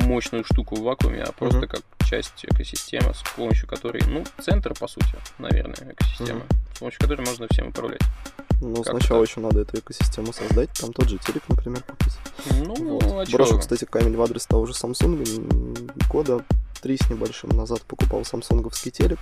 мощную 0.06 0.44
штуку 0.44 0.76
в 0.76 0.82
вакууме, 0.82 1.22
а 1.22 1.32
просто 1.32 1.66
как 1.66 1.82
часть 2.10 2.44
экосистемы, 2.44 3.14
с 3.14 3.22
помощью 3.36 3.68
которой, 3.68 4.02
ну, 4.08 4.24
центр, 4.42 4.74
по 4.74 4.88
сути, 4.88 5.14
наверное, 5.38 5.76
экосистема, 5.92 6.42
с 6.74 6.78
помощью 6.80 7.00
которой 7.00 7.24
можно 7.24 7.46
всем 7.48 7.68
управлять. 7.68 8.02
Ну, 8.60 8.82
Как 8.82 8.96
сначала 8.98 9.20
так? 9.20 9.30
еще 9.30 9.40
надо 9.40 9.60
эту 9.60 9.78
экосистему 9.78 10.32
создать, 10.32 10.70
там 10.72 10.92
тот 10.92 11.08
же 11.08 11.18
телек, 11.18 11.44
например, 11.48 11.82
купить. 11.84 12.12
Ну, 12.66 12.74
Вот. 12.98 13.04
а? 13.04 13.30
Брошу, 13.30 13.58
кстати, 13.60 13.84
камень 13.84 14.16
в 14.16 14.22
адрес 14.22 14.44
того 14.44 14.66
же 14.66 14.72
Samsung. 14.72 15.88
Года 16.10 16.44
три 16.82 16.96
с 16.96 17.08
небольшим 17.08 17.50
назад 17.50 17.82
покупал 17.82 18.24
самсунговский 18.24 18.90
телек. 18.90 19.20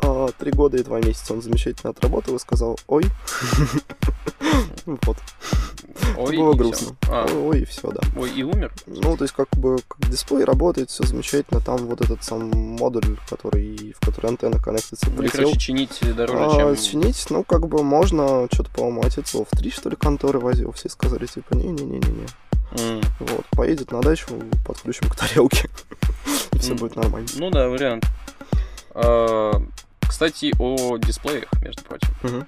А, 0.00 0.28
Три 0.38 0.50
года 0.50 0.76
и 0.76 0.82
два 0.82 1.00
месяца 1.00 1.32
он 1.32 1.40
замечательно 1.40 1.90
отработал 1.90 2.34
и 2.36 2.38
сказал 2.38 2.78
«Ой». 2.88 3.04
Вот. 4.84 5.16
Ой, 6.16 6.36
Было 6.36 6.54
грустно. 6.54 6.96
А, 7.08 7.26
Ой, 7.26 7.60
и 7.60 7.64
все, 7.64 7.90
да. 7.90 8.00
ой, 8.16 8.30
и 8.30 8.42
умер? 8.42 8.72
Ну, 8.86 9.16
то 9.16 9.24
есть, 9.24 9.34
как 9.34 9.48
бы, 9.56 9.78
как 9.88 10.08
дисплей 10.10 10.44
работает, 10.44 10.90
все 10.90 11.04
замечательно. 11.04 11.60
Там 11.60 11.76
вот 11.86 12.00
этот 12.00 12.22
сам 12.24 12.48
модуль, 12.50 13.16
который, 13.28 13.94
в 13.98 14.04
который 14.04 14.30
антенна 14.30 14.58
коннектится, 14.60 15.10
полетел. 15.10 15.40
короче, 15.42 15.58
чинить 15.58 16.00
дороже, 16.16 16.44
А, 16.44 16.74
чем... 16.74 16.76
чинить, 16.76 17.26
ну, 17.30 17.44
как 17.44 17.66
бы 17.68 17.82
можно, 17.82 18.46
что-то, 18.52 18.70
по-моему, 18.70 19.02
отец 19.04 19.32
в 19.34 19.44
три, 19.56 19.70
что 19.70 19.88
ли, 19.90 19.96
конторы 19.96 20.38
возил. 20.38 20.72
Все 20.72 20.88
сказали, 20.88 21.26
типа, 21.26 21.54
не-не-не-не-не. 21.54 22.26
М. 22.78 23.00
Вот, 23.20 23.44
поедет 23.50 23.92
на 23.92 24.00
дачу, 24.00 24.26
подключим 24.66 25.08
к 25.10 25.14
тарелке. 25.16 25.68
И 26.52 26.58
все 26.58 26.72
М. 26.72 26.78
будет 26.78 26.96
нормально. 26.96 27.28
Ну 27.36 27.50
да, 27.50 27.68
вариант. 27.68 28.06
А, 28.94 29.62
Кстати, 30.08 30.52
о 30.58 30.98
дисплеях, 30.98 31.48
между 31.62 31.82
прочим. 31.84 32.08
Мгм. 32.22 32.46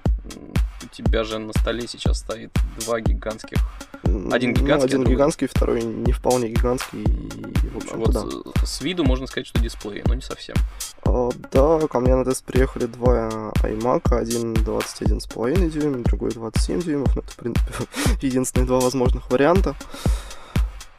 У 0.85 0.87
тебя 0.95 1.23
же 1.23 1.39
на 1.39 1.51
столе 1.53 1.87
сейчас 1.87 2.19
стоит 2.19 2.51
два 2.79 2.99
гигантских. 3.01 3.57
Один 4.03 4.51
Ну, 4.51 4.55
гигантский, 4.55 4.71
а 4.73 4.83
один 4.83 5.03
гигантский, 5.03 5.47
второй 5.47 5.81
не 5.83 6.11
вполне 6.11 6.49
гигантский. 6.49 7.01
И, 7.01 7.67
в 7.69 7.77
общем-то, 7.77 7.97
Вот 7.97 8.11
да. 8.55 8.65
с- 8.65 8.81
виду 8.81 9.03
можно 9.03 9.25
сказать, 9.25 9.47
что 9.47 9.59
дисплеи, 9.59 10.03
но 10.05 10.13
не 10.13 10.21
совсем. 10.21 10.55
А, 11.03 11.29
да, 11.51 11.87
ко 11.87 11.99
мне 11.99 12.15
на 12.15 12.23
тест 12.23 12.43
приехали 12.45 12.85
два 12.85 13.51
iMac, 13.63 14.13
один 14.15 14.53
21,5 14.53 15.69
дюйм, 15.71 16.03
другой 16.03 16.31
27 16.31 16.81
дюймов. 16.81 17.15
Ну, 17.15 17.21
это, 17.23 17.31
в 17.31 17.35
принципе, 17.35 17.73
единственные 18.21 18.67
два 18.67 18.79
возможных 18.79 19.29
варианта. 19.31 19.75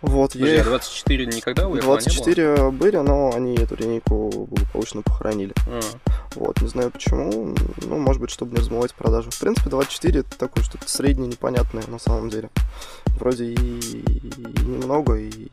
Вот, 0.02 0.32
Подожди, 0.32 0.54
я 0.54 0.58
а 0.58 0.62
их 0.62 0.66
24 0.66 1.26
никогда 1.26 1.68
у 1.68 1.72
Apple 1.72 1.74
не 1.74 1.80
было? 1.80 1.98
24 1.98 2.70
были, 2.70 2.96
но 2.98 3.32
они 3.34 3.54
эту 3.56 3.76
линейку 3.76 4.46
благополучно 4.50 5.02
похоронили. 5.02 5.54
А, 5.66 5.80
Вот, 6.34 6.60
не 6.60 6.68
знаю 6.68 6.90
почему. 6.90 7.54
Ну, 7.82 7.98
может 7.98 8.20
быть, 8.20 8.30
чтобы 8.30 8.52
не 8.52 8.58
размывать 8.58 8.94
продажу. 8.94 9.30
В 9.30 9.38
принципе, 9.38 9.70
24 9.70 10.20
это 10.20 10.38
такое 10.38 10.62
что-то 10.64 10.88
среднее, 10.88 11.28
непонятное 11.28 11.84
на 11.88 11.98
самом 11.98 12.28
деле. 12.28 12.50
Вроде 13.18 13.44
и, 13.44 13.54
и 13.54 14.64
немного, 14.66 15.14
и, 15.14 15.30
и, 15.30 15.50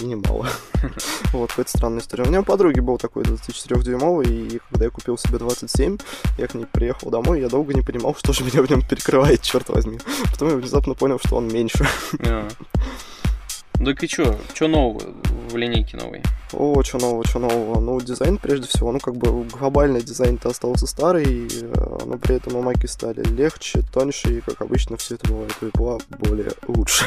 и 0.00 0.04
немало. 0.04 0.48
Вот, 1.32 1.50
какая-то 1.50 1.76
странная 1.76 2.00
история. 2.00 2.24
У 2.24 2.28
меня 2.28 2.40
у 2.40 2.44
подруги 2.44 2.78
был 2.78 2.98
такой 2.98 3.24
24-дюймовый, 3.24 4.26
и 4.28 4.60
когда 4.70 4.84
я 4.84 4.90
купил 4.90 5.18
себе 5.18 5.38
27, 5.38 5.98
я 6.38 6.46
к 6.46 6.54
ней 6.54 6.66
приехал 6.66 7.10
домой, 7.10 7.40
я 7.40 7.48
долго 7.48 7.74
не 7.74 7.80
понимал, 7.80 8.14
что 8.14 8.32
же 8.32 8.44
меня 8.44 8.62
в 8.62 8.70
нем 8.70 8.86
перекрывает, 8.86 9.42
черт 9.42 9.68
возьми. 9.70 9.98
Потом 10.30 10.50
я 10.50 10.56
внезапно 10.56 10.94
понял, 10.94 11.18
что 11.18 11.36
он 11.36 11.48
меньше. 11.48 11.86
А. 13.84 13.86
Так 13.86 14.02
и 14.02 14.08
чё? 14.08 14.38
Чё 14.54 14.68
нового? 14.68 15.14
в 15.50 15.56
линейке 15.56 15.96
новой? 15.96 16.22
О, 16.52 16.82
что 16.82 16.98
нового, 16.98 17.24
что 17.26 17.38
нового. 17.38 17.80
Ну, 17.80 18.00
дизайн, 18.00 18.38
прежде 18.38 18.68
всего, 18.68 18.92
ну, 18.92 19.00
как 19.00 19.16
бы 19.16 19.44
глобальный 19.44 20.02
дизайн-то 20.02 20.50
остался 20.50 20.86
старый, 20.86 21.48
э, 21.48 21.98
но 22.06 22.16
при 22.18 22.36
этом 22.36 22.62
маки 22.62 22.86
стали 22.86 23.24
легче, 23.24 23.82
тоньше, 23.92 24.38
и, 24.38 24.40
как 24.40 24.60
обычно, 24.60 24.96
все 24.96 25.14
это 25.16 25.28
бывает 25.28 25.52
у 25.60 25.66
Apple 25.66 26.02
более 26.18 26.52
лучше. 26.68 27.04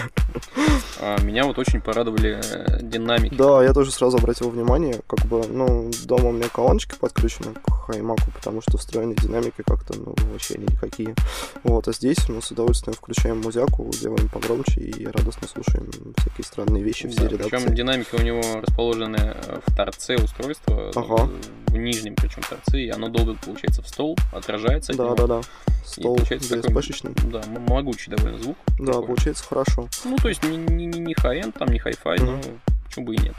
А, 0.99 1.21
меня 1.21 1.45
вот 1.45 1.57
очень 1.59 1.79
порадовали 1.79 2.41
э, 2.43 2.81
динамики. 2.81 3.35
Да, 3.35 3.63
я 3.63 3.73
тоже 3.73 3.91
сразу 3.91 4.17
обратил 4.17 4.49
внимание, 4.49 4.99
как 5.07 5.19
бы, 5.27 5.45
ну, 5.47 5.91
дома 6.05 6.29
у 6.29 6.31
меня 6.31 6.49
колоночки 6.49 6.95
подключены 6.99 7.53
к 7.53 7.89
iMac, 7.91 8.19
потому 8.33 8.61
что 8.61 8.77
встроенные 8.77 9.15
динамики 9.15 9.61
как-то, 9.65 9.93
ну, 9.97 10.15
вообще 10.31 10.55
они 10.55 10.65
никакие. 10.65 11.15
Вот, 11.63 11.87
а 11.87 11.93
здесь 11.93 12.27
мы 12.29 12.41
с 12.41 12.51
удовольствием 12.51 12.95
включаем 12.95 13.39
музяку, 13.41 13.89
делаем 14.01 14.27
погромче 14.29 14.81
и 14.81 15.05
радостно 15.05 15.47
слушаем 15.47 15.89
всякие 16.17 16.43
странные 16.43 16.83
вещи, 16.83 17.07
все 17.07 17.21
Да, 17.21 17.27
редакции. 17.27 17.49
причем 17.57 17.75
динамики 17.75 18.15
у 18.15 18.21
него 18.21 18.41
расположены 18.61 19.26
э, 19.35 19.59
в 19.65 19.75
торце 19.75 20.15
устройства, 20.15 20.91
Ага. 20.95 21.29
в 21.67 21.77
нижнем 21.77 22.15
причем 22.15 22.41
торце, 22.43 22.79
и 22.81 22.89
оно 22.89 23.09
долбит, 23.09 23.39
получается, 23.39 23.81
в 23.81 23.87
стол, 23.87 24.17
отражается 24.33 24.91
от 24.93 24.97
Да, 24.97 25.03
него. 25.05 25.15
да, 25.15 25.27
да. 25.27 25.39
И 25.39 25.89
Стол 26.01 26.15
получается 26.17 26.49
такой, 26.61 26.83
да, 27.31 27.41
могучий 27.47 28.11
довольно 28.11 28.37
звук. 28.39 28.57
Да, 28.79 28.85
такой. 28.93 29.07
получается 29.07 29.43
хорошо. 29.43 29.87
Ну, 30.05 30.17
то 30.17 30.29
есть 30.29 30.43
не, 30.43 30.57
не, 30.57 30.85
не- 30.85 30.99
не 30.99 31.13
high-end, 31.13 31.57
там 31.57 31.69
не 31.69 31.79
hi-fi, 31.79 32.23
но 32.23 32.33
Мгм. 32.33 32.61
почему 32.85 33.05
бы 33.05 33.15
и 33.15 33.19
нет. 33.19 33.35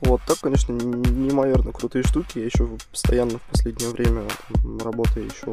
Вот, 0.00 0.20
так, 0.26 0.38
конечно, 0.40 0.72
неимоверно 0.72 1.72
крутые 1.72 2.02
штуки. 2.02 2.38
Я 2.38 2.46
еще 2.46 2.68
постоянно 2.90 3.38
в 3.38 3.42
последнее 3.42 3.90
время 3.90 4.22
работаю 4.82 5.26
еще 5.26 5.52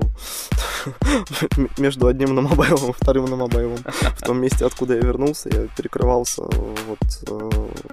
между 1.77 2.07
одним 2.07 2.35
намобайлом 2.35 2.91
и 2.91 2.93
вторым 2.93 3.25
намобайлом. 3.25 3.79
В 4.17 4.21
том 4.21 4.39
месте, 4.39 4.65
откуда 4.65 4.95
я 4.95 5.01
вернулся, 5.01 5.49
я 5.49 5.67
перекрывался. 5.67 6.43
Вот, 6.43 6.99
э, 7.27 7.49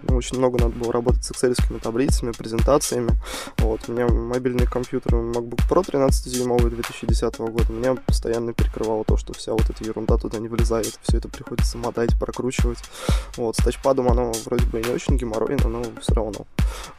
ну, 0.09 0.17
очень 0.17 0.39
много 0.39 0.59
надо 0.59 0.75
было 0.75 0.93
работать 0.93 1.25
с 1.25 1.31
excel 1.33 1.81
таблицами, 1.81 2.33
презентациями. 2.33 3.11
Вот, 3.59 3.83
у 3.89 3.93
меня 3.93 4.09
мобильный 4.09 4.67
компьютер 4.67 5.15
MacBook 5.15 5.69
Pro 5.69 5.85
13-дюймовый 5.85 6.71
2010 6.71 7.39
года. 7.39 7.73
Меня 7.73 7.95
постоянно 7.95 8.53
перекрывало 8.53 9.05
то, 9.05 9.17
что 9.17 9.33
вся 9.33 9.53
вот 9.53 9.69
эта 9.69 9.85
ерунда 9.85 10.17
туда 10.17 10.39
не 10.39 10.49
вылезает. 10.49 10.99
Все 11.03 11.19
это 11.19 11.29
приходится 11.29 11.79
мотать, 11.79 12.19
прокручивать. 12.19 12.79
Вот, 13.37 13.57
с 13.57 13.59
тачпадом 13.59 14.09
оно 14.09 14.33
вроде 14.45 14.65
бы 14.67 14.81
не 14.81 14.91
очень 14.91 15.17
геморройно, 15.17 15.69
но 15.69 15.85
все 16.09 16.15
равно. 16.15 16.47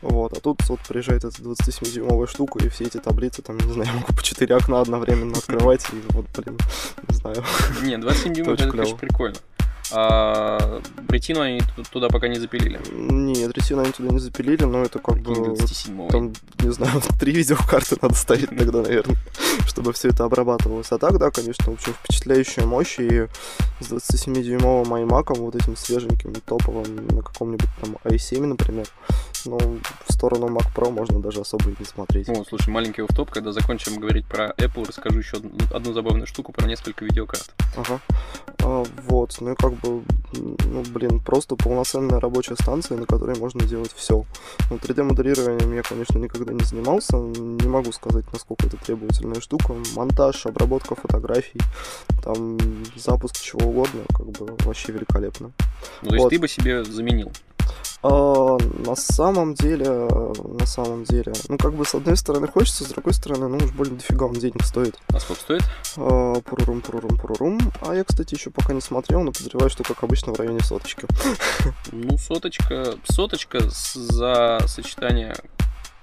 Вот, 0.01 0.34
а 0.38 0.39
тут 0.39 0.68
вот 0.70 0.80
приезжает 0.88 1.24
эта 1.24 1.42
27-дюймовая 1.42 2.28
штука, 2.28 2.60
и 2.63 2.70
все 2.70 2.86
эти 2.86 2.98
таблицы, 2.98 3.42
там, 3.42 3.58
не 3.58 3.74
знаю, 3.74 3.89
я 3.89 3.96
могу 4.00 4.13
по 4.13 4.24
4 4.24 4.56
окна 4.56 4.82
одновременно 4.82 5.38
открывать, 5.38 5.86
и 5.92 6.01
вот, 6.10 6.25
блин, 6.38 6.58
не 7.08 7.16
знаю. 7.16 7.44
Не, 7.84 7.98
27 7.98 8.34
дюймов 8.34 8.54
это, 8.60 8.70
конечно, 8.70 8.98
прикольно. 8.98 9.38
А 9.91 10.81
ретину 11.10 11.41
они 11.41 11.62
ту- 11.75 11.84
туда 11.84 12.10
пока 12.10 12.27
не 12.27 12.39
запилили. 12.39 12.79
Нет, 12.91 13.51
ретину 13.55 13.81
они 13.81 13.91
туда 13.91 14.10
не 14.10 14.19
запилили, 14.19 14.63
но 14.63 14.84
это 14.84 15.00
как 15.00 15.17
бы... 15.17 15.34
Прикинь, 15.34 15.46
вот 15.46 15.58
27 15.58 16.10
Там, 16.10 16.34
не 16.62 16.72
знаю, 16.72 17.01
три 17.19 17.31
видеокарты 17.34 17.98
надо 18.01 18.13
ставить 18.15 18.50
тогда, 18.50 18.81
наверное, 18.81 19.17
чтобы 19.67 19.93
все 19.93 20.10
это 20.10 20.25
обрабатывалось. 20.25 20.91
А 20.91 20.98
так, 20.98 21.17
да, 21.17 21.31
конечно, 21.31 21.74
очень 21.74 21.93
впечатляющая 21.93 22.65
мощь. 22.65 23.00
И 23.00 23.27
с 23.79 23.91
27-дюймовым 23.91 24.88
iMac, 25.08 25.38
вот 25.38 25.55
этим 25.55 25.75
свеженьким, 25.75 26.34
топовым, 26.46 27.08
на 27.08 27.22
каком-нибудь 27.22 27.69
там 27.81 27.98
i7, 28.03 28.46
например, 28.46 28.88
ну, 29.46 29.79
в 30.08 30.13
сторону 30.13 30.48
Mac 30.48 30.67
Pro 30.75 30.91
можно 30.91 31.19
даже 31.19 31.41
особо 31.41 31.69
и 31.69 31.75
не 31.77 31.86
смотреть. 31.86 32.27
Ну, 32.27 32.46
слушай, 32.46 32.69
маленький 32.69 33.01
офф-топ, 33.01 33.29
когда 33.31 33.51
закончим 33.51 34.00
говорить 34.00 34.25
про 34.25 34.53
Apple, 34.58 34.88
расскажу 34.88 35.19
еще 35.19 35.38
одну, 35.38 35.51
одну 35.74 35.93
забавную 35.93 36.27
штуку 36.27 36.51
про 36.51 36.67
несколько 36.67 37.05
видеокарт. 37.05 37.53
Ага. 37.77 38.00
А, 38.60 38.84
вот, 39.08 39.36
ну 39.39 39.53
и 39.53 39.55
как 39.55 39.74
бы, 39.74 40.03
ну, 40.34 40.84
блин, 40.93 41.19
просто 41.19 41.55
полноценная 41.55 42.19
рабочая 42.19 42.55
станция, 42.55 42.98
на 42.98 43.05
которой 43.05 43.38
можно 43.38 43.63
делать 43.63 43.93
все. 43.96 44.25
Ну, 44.69 44.77
3D-моделированием 44.77 45.74
я, 45.75 45.81
конечно, 45.81 46.17
никогда 46.17 46.53
не 46.53 46.63
занимался, 46.63 47.17
не 47.17 47.67
могу 47.67 47.91
сказать, 47.91 48.25
насколько 48.34 48.67
это 48.67 48.77
требовательная 48.77 49.41
штука. 49.41 49.75
Монтаж, 49.96 50.46
обработка 50.46 50.96
фотографий, 50.96 51.62
там, 52.24 52.58
запуск 52.96 53.39
чего 53.39 53.69
угодно, 53.69 54.01
как 54.10 54.27
бы, 54.27 54.55
вообще 54.65 54.91
великолепно. 54.91 55.51
Ну, 56.01 56.10
то 56.10 56.15
есть 56.15 56.24
Вот. 56.24 56.29
ты 56.29 56.39
бы 56.39 56.48
себе 56.48 56.84
заменил. 56.84 57.31
А, 58.01 58.57
на 58.85 58.95
самом 58.95 59.53
деле, 59.55 59.89
на 59.89 60.65
самом 60.65 61.03
деле, 61.03 61.33
ну, 61.49 61.57
как 61.57 61.73
бы, 61.73 61.85
с 61.85 61.93
одной 61.93 62.15
стороны 62.15 62.47
хочется, 62.47 62.85
с 62.85 62.88
другой 62.88 63.13
стороны, 63.13 63.47
ну, 63.49 63.57
уж 63.57 63.71
больно 63.71 63.95
дофига 63.97 64.25
он 64.25 64.33
денег 64.33 64.63
стоит. 64.63 64.95
А 65.09 65.19
сколько 65.19 65.41
стоит? 65.41 65.63
А, 65.97 66.35
Пурурум, 66.41 66.81
пурурум, 66.81 67.17
пурурум. 67.17 67.60
А 67.82 67.93
я, 67.93 68.03
кстати, 68.03 68.36
еще 68.36 68.51
пока 68.51 68.73
не 68.73 68.82
смотрел, 68.82 69.21
но 69.21 69.32
подозреваю, 69.32 69.69
что, 69.69 69.84
как 69.84 70.01
обычно, 70.03 70.34
в 70.34 70.39
районе 70.39 70.62
соточки. 70.62 71.05
Ну, 71.91 72.17
соточка, 72.17 72.95
соточка 73.03 73.60
за 73.93 74.60
сочетание, 74.67 75.36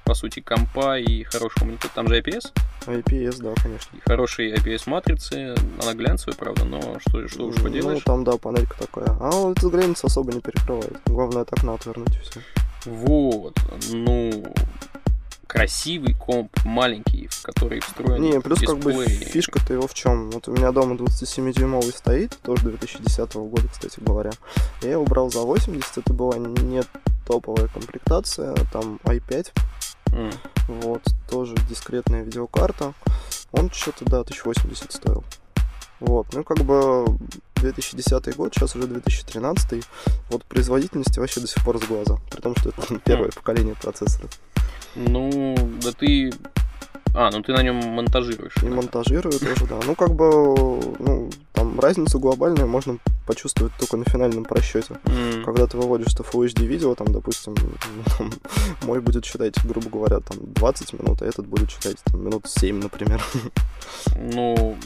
по 0.06 0.14
сути, 0.14 0.40
компа 0.40 0.98
и 0.98 1.24
хорошего 1.24 1.64
монитора. 1.66 1.90
Там 1.94 2.08
же 2.08 2.20
IPS, 2.20 2.52
IPS, 2.86 3.42
да, 3.42 3.52
конечно. 3.60 3.96
и 3.96 4.00
хорошие 4.08 4.54
IPS-матрицы. 4.54 5.56
Она 5.82 5.94
глянцевая, 5.94 6.36
правда, 6.38 6.64
но 6.64 6.80
что, 7.00 7.26
что 7.28 7.46
уж 7.46 7.56
Ну, 7.56 7.62
поделаешь. 7.64 8.02
там, 8.04 8.22
да, 8.22 8.38
панелька 8.38 8.76
такая. 8.78 9.08
А 9.20 9.30
вот 9.32 9.58
эта 9.58 9.68
граница 9.68 10.06
особо 10.06 10.32
не 10.32 10.40
перекрывает. 10.40 10.96
Главное, 11.06 11.42
от 11.42 11.52
окна 11.52 11.74
отвернуть 11.74 12.14
и 12.16 12.20
все. 12.20 12.40
Вот, 12.84 13.58
ну, 13.90 14.54
красивый 15.46 16.14
комп, 16.14 16.50
маленький, 16.64 17.28
в 17.28 17.42
который 17.42 17.80
встроен 17.80 18.20
Не, 18.20 18.40
плюс 18.40 18.60
как 18.60 18.78
бы 18.78 18.92
дисплей. 18.92 19.16
фишка-то 19.30 19.72
его 19.72 19.86
в 19.86 19.94
чем? 19.94 20.30
Вот 20.30 20.48
у 20.48 20.52
меня 20.52 20.72
дома 20.72 20.94
27-дюймовый 20.96 21.92
стоит, 21.96 22.36
тоже 22.42 22.62
2010 22.62 23.34
года, 23.34 23.68
кстати 23.72 24.00
говоря. 24.00 24.32
Я 24.82 24.92
его 24.92 25.04
брал 25.04 25.30
за 25.30 25.40
80, 25.42 25.98
это 25.98 26.12
была 26.12 26.36
не 26.36 26.82
топовая 27.26 27.68
комплектация, 27.68 28.54
там 28.72 28.98
i5, 29.04 29.52
М. 30.12 30.30
вот, 30.68 31.02
тоже 31.28 31.54
дискретная 31.68 32.22
видеокарта. 32.22 32.94
Он 33.52 33.70
что-то, 33.70 34.04
да, 34.04 34.20
1080 34.20 34.92
стоил. 34.92 35.24
Вот, 35.98 36.26
ну 36.34 36.44
как 36.44 36.58
бы 36.58 37.06
2010 37.56 38.36
год, 38.36 38.52
сейчас 38.54 38.76
уже 38.76 38.86
2013, 38.86 39.82
вот 40.28 40.44
производительности 40.44 41.18
вообще 41.18 41.40
до 41.40 41.46
сих 41.46 41.64
пор 41.64 41.78
с 41.78 41.84
глаза, 41.86 42.18
при 42.30 42.40
том, 42.40 42.54
что 42.56 42.68
это 42.68 42.98
первое 43.04 43.30
поколение 43.30 43.74
процессоров. 43.74 44.30
Ну, 44.96 45.56
да 45.82 45.92
ты... 45.92 46.32
А, 47.14 47.30
ну 47.30 47.42
ты 47.42 47.52
на 47.52 47.62
нем 47.62 47.76
монтажируешь. 47.76 48.56
И 48.62 48.66
монтажирую 48.66 49.38
тоже, 49.38 49.66
да. 49.66 49.80
Ну, 49.86 49.94
как 49.94 50.14
бы, 50.14 50.24
ну, 50.98 51.30
там 51.52 51.80
разницу 51.80 52.18
глобальную 52.18 52.68
можно 52.68 52.98
почувствовать 53.26 53.72
только 53.78 53.96
на 53.96 54.04
финальном 54.04 54.44
просчете. 54.44 54.98
М. 55.04 55.42
Когда 55.44 55.66
ты 55.66 55.78
выводишь 55.78 56.12
это 56.12 56.22
Full 56.22 56.46
HD 56.46 56.66
видео, 56.66 56.94
там, 56.94 57.12
допустим, 57.12 57.54
там, 58.18 58.30
мой 58.82 59.00
будет 59.00 59.24
считать, 59.24 59.54
грубо 59.64 59.88
говоря, 59.88 60.20
там 60.20 60.38
20 60.40 60.92
минут, 60.92 61.22
а 61.22 61.26
этот 61.26 61.46
будет 61.46 61.70
считать 61.70 61.96
там, 62.04 62.22
минут 62.22 62.46
7, 62.46 62.80
например. 62.82 63.22
Ну, 64.18 64.76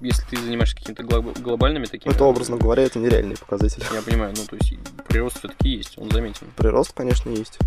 если 0.00 0.24
ты 0.24 0.36
занимаешься 0.42 0.76
какими-то 0.76 1.02
глоб- 1.04 1.40
глобальными 1.40 1.86
такими... 1.86 2.12
Это, 2.12 2.24
образно 2.24 2.56
говоря, 2.56 2.82
это 2.82 2.98
нереальные 2.98 3.36
показатели. 3.36 3.84
Я 3.94 4.02
понимаю, 4.02 4.34
ну, 4.36 4.44
то 4.44 4.56
есть 4.56 4.74
прирост 5.08 5.38
все-таки 5.38 5.68
есть, 5.68 5.98
он 5.98 6.10
заметен. 6.10 6.46
Прирост, 6.56 6.92
конечно, 6.94 7.30
есть. 7.30 7.58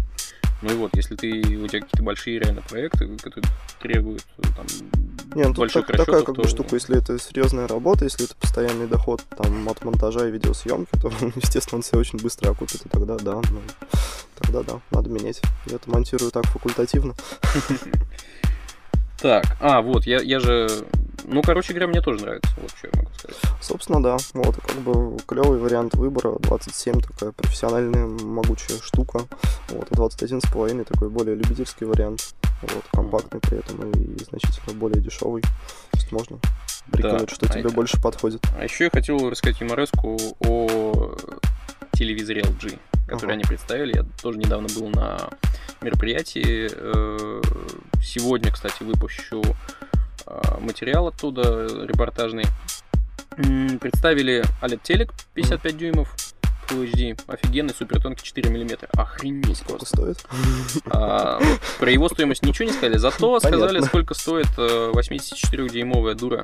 Ну 0.63 0.71
и 0.71 0.75
вот, 0.75 0.91
если 0.95 1.15
ты, 1.15 1.29
у 1.41 1.67
тебя 1.67 1.81
какие-то 1.81 2.03
большие 2.03 2.39
реально 2.39 2.61
проекты, 2.61 3.05
которые 3.17 3.51
требуют 3.81 4.25
э, 4.37 4.43
там, 4.55 4.65
Не, 5.35 5.43
ну 5.43 5.53
больших 5.53 5.85
так- 5.87 5.97
такая 5.97 6.23
как 6.23 6.35
то- 6.35 6.41
бы 6.41 6.47
штука, 6.47 6.75
если 6.75 6.97
это 6.97 7.19
серьезная 7.19 7.67
работа, 7.67 8.05
если 8.05 8.25
это 8.25 8.35
постоянный 8.35 8.87
доход 8.87 9.21
там 9.37 9.67
от 9.67 9.83
монтажа 9.83 10.25
и 10.27 10.31
видеосъемки, 10.31 10.91
то, 11.01 11.11
естественно, 11.35 11.77
он 11.79 11.83
себя 11.83 11.99
очень 11.99 12.17
быстро 12.19 12.49
окупит, 12.51 12.85
и 12.85 12.89
тогда 12.89 13.17
да, 13.17 13.35
ну, 13.51 13.59
тогда 14.39 14.63
да, 14.63 14.79
надо 14.91 15.09
менять. 15.09 15.41
Я 15.65 15.75
это 15.75 15.89
монтирую 15.91 16.31
так 16.31 16.45
факультативно. 16.45 17.13
Так, 19.21 19.45
а, 19.61 19.81
вот, 19.81 20.05
я, 20.05 20.21
я 20.21 20.39
же... 20.41 20.67
Ну, 21.25 21.41
короче 21.41 21.73
говоря, 21.73 21.87
мне 21.87 22.01
тоже 22.01 22.21
нравится, 22.23 22.49
вот 22.57 22.71
что 22.77 22.87
я 22.87 22.93
могу 23.01 23.09
сказать. 23.17 23.37
Собственно, 23.61 24.01
да, 24.03 24.17
вот, 24.33 24.55
как 24.57 24.75
бы 24.77 25.17
клевый 25.25 25.57
вариант 25.59 25.93
выбора, 25.95 26.37
27 26.39 27.01
такая 27.01 27.31
профессиональная 27.31 28.05
могучая 28.07 28.77
штука, 28.79 29.21
вот, 29.69 29.89
и 29.91 29.95
21,5 29.95 30.83
такой 30.85 31.09
более 31.09 31.35
любительский 31.35 31.85
вариант, 31.85 32.35
вот, 32.61 32.83
компактный 32.91 33.39
при 33.39 33.59
этом 33.59 33.89
и 33.91 34.23
значительно 34.23 34.73
более 34.77 35.01
дешевый, 35.01 35.41
то 35.41 35.49
есть 35.97 36.11
можно 36.11 36.39
прикинуть, 36.91 37.29
что 37.31 37.45
а 37.45 37.49
тебе 37.49 37.61
это- 37.61 37.73
больше 37.73 38.01
подходит. 38.01 38.45
А 38.57 38.63
еще 38.63 38.85
я 38.85 38.89
хотел 38.89 39.29
рассказать 39.29 39.61
юмореску 39.61 40.17
о 40.41 41.15
телевизоре 41.93 42.41
LG, 42.41 42.77
который 43.07 43.25
Ага. 43.31 43.33
они 43.33 43.43
представили. 43.43 43.95
Я 43.97 44.05
тоже 44.21 44.37
недавно 44.39 44.67
был 44.75 44.89
на 44.89 45.29
мероприятии. 45.81 46.69
Э, 46.73 47.41
Сегодня, 48.05 48.51
кстати, 48.51 48.83
выпущу 48.83 49.41
материал 50.59 51.07
оттуда, 51.07 51.65
репортажный. 51.85 52.45
М, 53.37 53.79
Представили 53.79 54.43
OLED 54.61 54.79
телек 54.83 55.13
55 55.33 55.77
дюймов, 55.77 56.15
Full 56.69 56.91
HD. 56.91 57.19
Офигенный, 57.27 57.73
супер 57.77 58.01
тонкий 58.01 58.23
4 58.23 58.49
мм. 58.49 58.87
Охренеть 58.97 59.57
Сколько 59.57 59.85
стоит? 59.85 60.25
А, 60.89 61.39
про 61.79 61.91
его 61.91 62.09
стоимость 62.09 62.43
ничего 62.43 62.67
не 62.67 62.73
сказали, 62.73 62.97
зато 62.97 63.39
сказали, 63.39 63.61
Понятно. 63.67 63.87
сколько 63.87 64.13
стоит 64.13 64.47
э, 64.57 64.91
84-дюймовая 64.93 66.15
дура. 66.15 66.41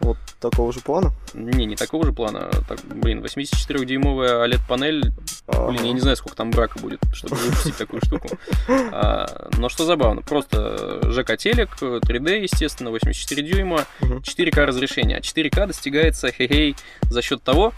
Вот 0.00 0.16
такого 0.40 0.72
же 0.72 0.80
плана? 0.80 1.12
Не, 1.32 1.64
не 1.64 1.76
такого 1.76 2.04
же 2.04 2.12
плана. 2.12 2.50
Так, 2.68 2.80
блин, 2.84 3.20
84-дюймовая 3.24 4.44
OLED-панель, 4.46 5.12
блин, 5.46 5.84
я 5.84 5.92
не 5.92 6.00
знаю, 6.00 6.16
сколько 6.16 6.36
там 6.36 6.50
брака 6.50 6.78
будет, 6.80 7.00
чтобы 7.12 7.36
выпустить 7.36 7.76
такую 7.76 8.00
штуку. 8.04 8.28
А, 8.68 9.48
но 9.58 9.68
что 9.68 9.84
забавно, 9.84 10.22
просто 10.22 11.00
ЖК-телек, 11.12 11.70
3D, 11.80 12.40
естественно, 12.42 12.90
84 12.90 13.42
дюйма, 13.42 13.86
Мгм. 14.00 14.18
4К 14.18 14.64
разрешение. 14.66 15.18
А 15.18 15.20
4К 15.20 15.66
достигается, 15.68 16.32
хе-хей, 16.32 16.74
за 17.02 17.22
счет 17.22 17.42
того, 17.42 17.72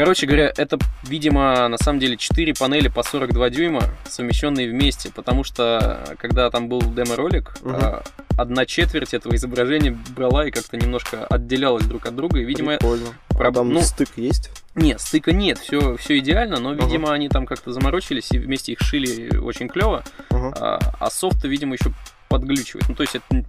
Короче 0.00 0.26
говоря, 0.26 0.50
это, 0.56 0.78
видимо, 1.02 1.68
на 1.68 1.76
самом 1.76 1.98
деле 1.98 2.16
4 2.16 2.54
панели 2.54 2.88
по 2.88 3.02
42 3.02 3.50
дюйма, 3.50 3.82
совмещенные 4.08 4.70
вместе, 4.70 5.12
потому 5.14 5.44
что, 5.44 6.16
когда 6.18 6.50
там 6.50 6.70
был 6.70 6.80
демо-ролик, 6.80 7.54
а, 7.66 8.02
одна 8.38 8.64
четверть 8.64 9.12
этого 9.12 9.34
изображения 9.36 9.94
брала 10.16 10.46
и 10.46 10.50
как-то 10.50 10.78
немножко 10.78 11.26
отделялась 11.26 11.84
друг 11.84 12.06
от 12.06 12.16
друга, 12.16 12.40
и, 12.40 12.44
видимо, 12.44 12.78
Прикольно. 12.78 13.08
А 13.38 13.52
там 13.52 13.68
ну- 13.68 13.82
стык 13.82 14.08
есть? 14.16 14.50
нет, 14.74 15.02
стыка 15.02 15.32
нет, 15.32 15.58
все, 15.58 15.98
все 15.98 16.18
идеально, 16.18 16.58
но, 16.60 16.72
видимо, 16.72 17.12
они 17.12 17.28
там 17.28 17.44
как-то 17.44 17.70
заморочились 17.70 18.32
и 18.32 18.38
вместе 18.38 18.72
их 18.72 18.80
шили 18.80 19.36
очень 19.36 19.68
клево, 19.68 20.02
Ага. 20.30 20.54
а, 20.58 20.78
а 20.98 21.10
софт, 21.10 21.44
видимо, 21.44 21.74
еще 21.74 21.92
подглючивает. 22.30 22.88
Ну, 22.88 22.94
то 22.94 23.02
есть 23.02 23.16
это 23.16 23.44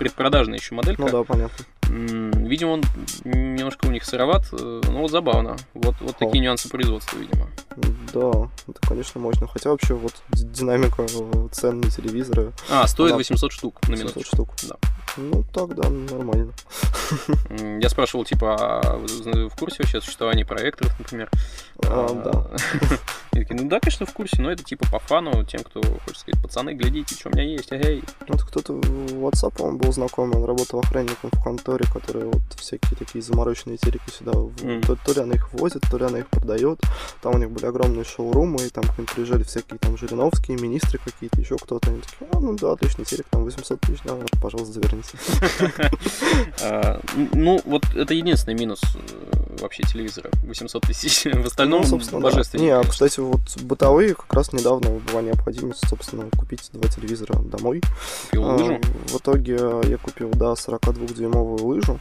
предпродажная 0.00 0.58
еще 0.58 0.74
моделька. 0.74 1.02
Ну 1.02 1.08
да, 1.10 1.22
понятно. 1.22 1.64
Видимо, 1.88 2.72
он 2.72 2.82
немножко 3.24 3.86
у 3.86 3.90
них 3.90 4.04
сыроват, 4.04 4.44
э, 4.52 4.80
но 4.88 5.00
вот 5.00 5.10
забавно. 5.10 5.56
Вот, 5.74 5.94
вот 6.00 6.16
такие 6.16 6.40
нюансы 6.40 6.68
производства, 6.68 7.16
видимо. 7.18 7.48
Да, 8.12 8.48
это, 8.68 8.80
конечно, 8.86 9.20
мощно. 9.20 9.46
Хотя 9.46 9.70
вообще 9.70 9.94
вот 9.94 10.14
динамика 10.30 11.02
э, 11.02 11.48
цен 11.52 11.80
на 11.80 11.90
телевизоры 11.90 12.52
А, 12.70 12.86
стоит 12.86 13.10
Она- 13.10 13.18
800 13.18 13.52
штук 13.52 13.80
на 13.88 13.96
700 13.96 14.16
минуту. 14.16 14.26
штук. 14.26 14.48
Да. 14.68 14.76
Ну 15.16 15.44
так, 15.52 15.74
да, 15.74 15.88
нормально. 15.88 16.52
Я 17.80 17.88
спрашивал, 17.88 18.24
типа, 18.24 18.56
а 18.56 18.96
вы 18.96 19.48
в 19.48 19.54
курсе 19.56 19.78
вообще 19.80 20.00
существования 20.00 20.44
проекторов, 20.44 20.98
например? 20.98 21.30
А, 21.84 22.08
да. 22.14 22.56
Такие, 23.42 23.60
ну 23.60 23.68
да, 23.68 23.80
конечно, 23.80 24.06
в 24.06 24.12
курсе, 24.12 24.40
но 24.40 24.52
это 24.52 24.62
типа 24.62 24.86
по 24.90 25.00
фану, 25.00 25.42
тем, 25.44 25.62
кто 25.64 25.82
хочет 26.04 26.18
сказать, 26.20 26.40
пацаны, 26.40 26.74
глядите, 26.74 27.14
что 27.16 27.28
у 27.28 27.32
меня 27.32 27.42
есть, 27.42 27.72
эй. 27.72 28.04
Вот 28.28 28.42
кто-то 28.42 28.72
в 28.74 29.24
WhatsApp, 29.26 29.50
по 29.56 29.70
был 29.72 29.92
знакомый, 29.92 30.36
он 30.36 30.44
работал 30.44 30.78
охранником 30.78 31.30
в 31.32 31.42
конторе, 31.42 31.84
который 31.92 32.24
вот 32.24 32.40
всякие 32.56 32.96
такие 32.96 33.20
замороченные 33.20 33.78
телеки 33.78 34.10
сюда, 34.10 34.32
Мгм. 34.32 34.82
то, 34.82 34.96
то 34.96 35.12
ли 35.12 35.20
она 35.22 35.34
их 35.34 35.52
возит, 35.54 35.82
то 35.90 35.98
ли 35.98 36.04
она 36.04 36.20
их 36.20 36.28
продает. 36.28 36.80
Там 37.20 37.34
у 37.34 37.38
них 37.38 37.50
были 37.50 37.66
огромные 37.66 38.04
шоурумы, 38.04 38.64
и 38.64 38.68
там 38.68 38.84
к 38.84 38.96
ним 38.96 39.06
приезжали 39.12 39.42
всякие 39.42 39.78
там 39.78 39.96
Жириновские, 39.98 40.56
министры 40.58 41.00
какие-то, 41.04 41.40
еще 41.40 41.56
кто-то. 41.56 41.90
Они 41.90 42.00
такие, 42.00 42.28
а, 42.32 42.38
ну 42.38 42.54
да, 42.56 42.72
отличный 42.72 43.04
телек, 43.04 43.26
там 43.28 43.42
800 43.42 43.80
тысяч, 43.80 44.00
да, 44.04 44.16
пожалуйста, 44.40 44.74
заверните. 44.74 45.18
А, 46.62 47.00
Ну, 47.32 47.60
вот 47.64 47.84
это 47.94 48.14
единственный 48.14 48.54
минус 48.54 48.80
э, 48.94 49.51
вообще 49.60 49.82
телевизора. 49.84 50.30
800 50.44 50.82
тысяч. 50.86 51.24
В 51.32 51.46
остальном 51.46 51.82
Ну, 51.82 51.86
собственно, 51.86 52.20
да. 52.20 52.30
божественно. 52.30 52.60
Не, 52.62 52.70
а, 52.70 52.82
кстати, 52.84 53.20
вот 53.20 53.40
бытовые 53.62 54.14
как 54.14 54.32
раз 54.32 54.52
недавно 54.52 54.90
была 55.10 55.22
необходимость, 55.22 55.88
собственно, 55.88 56.28
купить 56.38 56.68
два 56.72 56.88
телевизора 56.88 57.34
домой. 57.38 57.82
Купил 58.26 58.44
А, 58.50 58.56
лыжу. 58.56 58.80
В 59.08 59.16
итоге 59.16 59.54
я 59.84 59.98
купил, 59.98 60.30
да, 60.30 60.52
42-дюймовую 60.54 61.62
лыжу. 61.64 61.98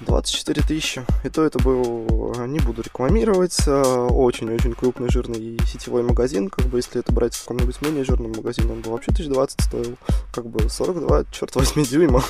24 0.00 0.62
тысячи. 0.62 1.04
И 1.24 1.28
то 1.28 1.44
это 1.44 1.58
был, 1.58 2.34
э, 2.36 2.46
не 2.46 2.60
буду 2.60 2.82
рекламировать, 2.82 3.56
э, 3.66 3.72
очень-очень 3.72 4.74
крупный 4.74 5.10
жирный 5.10 5.58
сетевой 5.66 6.02
магазин. 6.02 6.48
Как 6.48 6.66
бы, 6.66 6.78
если 6.78 7.00
это 7.00 7.12
брать 7.12 7.34
в 7.34 7.42
каком-нибудь 7.42 7.80
менее 7.82 8.04
жирном 8.04 8.32
магазине, 8.32 8.72
он 8.72 8.80
бы 8.80 8.90
вообще 8.90 9.10
1020 9.10 9.60
стоил. 9.60 9.96
Как 10.32 10.46
бы 10.46 10.68
42, 10.68 11.24
черт 11.32 11.54
возьми, 11.56 11.84
дюйма. 11.84 12.22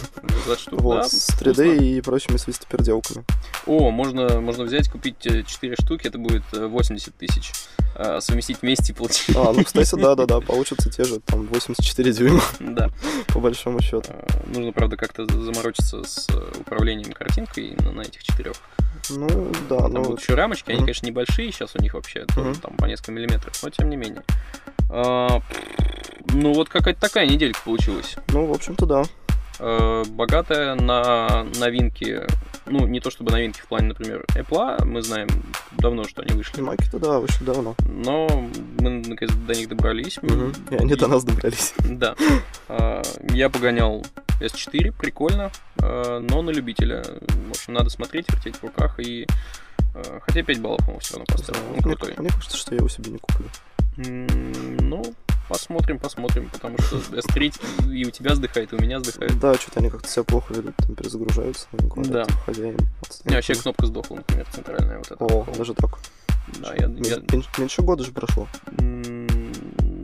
20 0.46 0.60
штук, 0.60 0.80
вот, 0.80 0.94
да, 0.96 1.08
с 1.08 1.28
вкусно. 1.28 1.50
3D 1.50 1.78
и 1.78 2.00
прочими 2.00 2.36
свистоперделками. 2.36 3.24
О, 3.66 3.90
можно, 3.90 4.40
можно 4.40 4.64
взять, 4.64 4.88
купить 4.88 5.16
4 5.20 5.76
штуки, 5.76 6.06
это 6.06 6.18
будет 6.18 6.44
э, 6.52 6.66
80 6.66 7.14
тысяч. 7.14 7.52
А, 7.94 8.20
Совместить 8.20 8.62
вместе 8.62 8.92
и 8.92 8.94
получить. 8.96 9.34
А, 9.36 9.52
ну, 9.52 9.64
кстати, 9.64 9.94
да-да-да, 10.00 10.40
получится 10.40 10.90
те 10.90 11.04
же, 11.04 11.20
там, 11.20 11.46
84 11.46 12.12
дюйма, 12.12 12.42
Да. 12.60 12.90
по 13.28 13.40
большому 13.40 13.80
счету. 13.82 14.10
А, 14.12 14.26
Нужно, 14.46 14.72
правда, 14.72 14.96
как-то 14.96 15.26
заморочиться 15.26 16.02
с 16.04 16.28
э, 16.30 16.52
управлением 16.60 17.12
картинкой 17.12 17.74
на, 17.84 17.92
на 17.92 18.00
этих 18.02 18.22
четырех. 18.22 18.54
Ну, 19.10 19.28
да, 19.68 19.78
Там 19.78 19.92
ну, 19.92 20.02
будут 20.04 20.20
еще 20.20 20.34
рамочки, 20.34 20.70
они, 20.70 20.80
конечно, 20.80 21.06
небольшие 21.06 21.50
сейчас 21.52 21.74
у 21.74 21.82
них 21.82 21.94
вообще, 21.94 22.26
там 22.26 22.54
по 22.76 22.84
несколько 22.86 23.12
миллиметров, 23.12 23.54
но 23.62 23.70
тем 23.70 23.88
не 23.90 23.96
менее. 23.96 24.22
А, 24.90 25.40
Ну, 26.32 26.52
вот 26.52 26.68
какая-то 26.68 27.00
такая 27.00 27.26
неделька 27.26 27.60
получилась. 27.64 28.16
ну, 28.28 28.46
в 28.46 28.52
общем-то, 28.52 28.86
да. 28.86 29.02
Э, 29.60 30.04
богатая 30.08 30.74
на 30.76 31.44
новинки, 31.58 32.20
ну, 32.68 32.86
не 32.86 33.00
то 33.00 33.10
чтобы 33.10 33.30
новинки 33.32 33.60
в 33.60 33.66
плане, 33.66 33.88
например, 33.88 34.24
Apple, 34.34 34.84
мы 34.84 35.02
знаем 35.02 35.28
давно, 35.78 36.04
что 36.04 36.22
они 36.22 36.34
вышли, 36.36 36.60
Маки-то, 36.60 36.98
да, 36.98 37.18
вышли 37.20 37.44
давно. 37.44 37.74
но 37.86 38.28
мы 38.80 38.90
наконец 39.06 39.32
до 39.34 39.54
них 39.54 39.68
добрались. 39.68 40.18
Мгм. 40.22 40.52
И 40.70 40.74
они 40.76 40.94
до 40.94 41.08
нас 41.08 41.24
добрались. 41.24 41.74
Да. 41.84 42.14
А, 42.68 43.02
Я 43.32 43.48
погонял 43.50 44.04
S4, 44.40 44.92
прикольно, 44.92 45.50
а, 45.82 46.20
но 46.20 46.42
на 46.42 46.50
любителя. 46.50 47.02
В 47.48 47.50
общем, 47.50 47.72
надо 47.74 47.90
смотреть, 47.90 48.30
вертеть 48.32 48.56
в 48.56 48.62
руках 48.62 49.00
и... 49.00 49.26
а, 49.94 50.20
Хотя 50.20 50.42
5 50.42 50.60
баллов, 50.60 50.78
по-моему, 50.80 51.00
все 51.00 51.14
равно 51.16 51.26
поставил. 51.26 51.60
Он 51.66 51.72
Мне, 51.72 51.80
крутой. 51.82 52.14
мне 52.18 52.28
кажется, 52.30 52.56
что 52.56 52.72
я 52.74 52.78
его 52.78 52.88
себе 52.88 53.10
не 53.12 53.18
куплю. 53.18 53.46
Ну, 53.96 55.02
посмотрим, 55.48 55.98
посмотрим, 55.98 56.48
потому 56.52 56.78
что 56.78 56.96
S3 56.96 57.92
и 57.94 58.06
у 58.06 58.10
тебя 58.10 58.34
сдыхает, 58.34 58.72
и 58.72 58.76
у 58.76 58.80
меня 58.80 59.00
сдыхает. 59.00 59.38
Да, 59.40 59.54
что-то 59.54 59.80
они 59.80 59.90
как-то 59.90 60.08
себя 60.08 60.22
плохо 60.24 60.54
ведут, 60.54 60.76
там 60.76 60.94
перезагружаются, 60.94 61.66
Да. 61.72 62.26
хозяин. 62.46 62.76
У 63.24 63.28
меня 63.28 63.36
вообще 63.38 63.54
кнопка 63.54 63.86
сдохла, 63.86 64.16
например, 64.16 64.46
центральная 64.52 64.98
вот 64.98 65.10
эта. 65.10 65.24
О, 65.24 65.46
даже 65.56 65.74
так. 65.74 65.98
Да, 66.60 66.68
я, 66.74 66.82
я- 66.82 66.86
Мен- 66.88 67.24
мен- 67.30 67.44
меньше 67.58 67.82
года 67.82 68.04
же 68.04 68.12
прошло. 68.12 68.48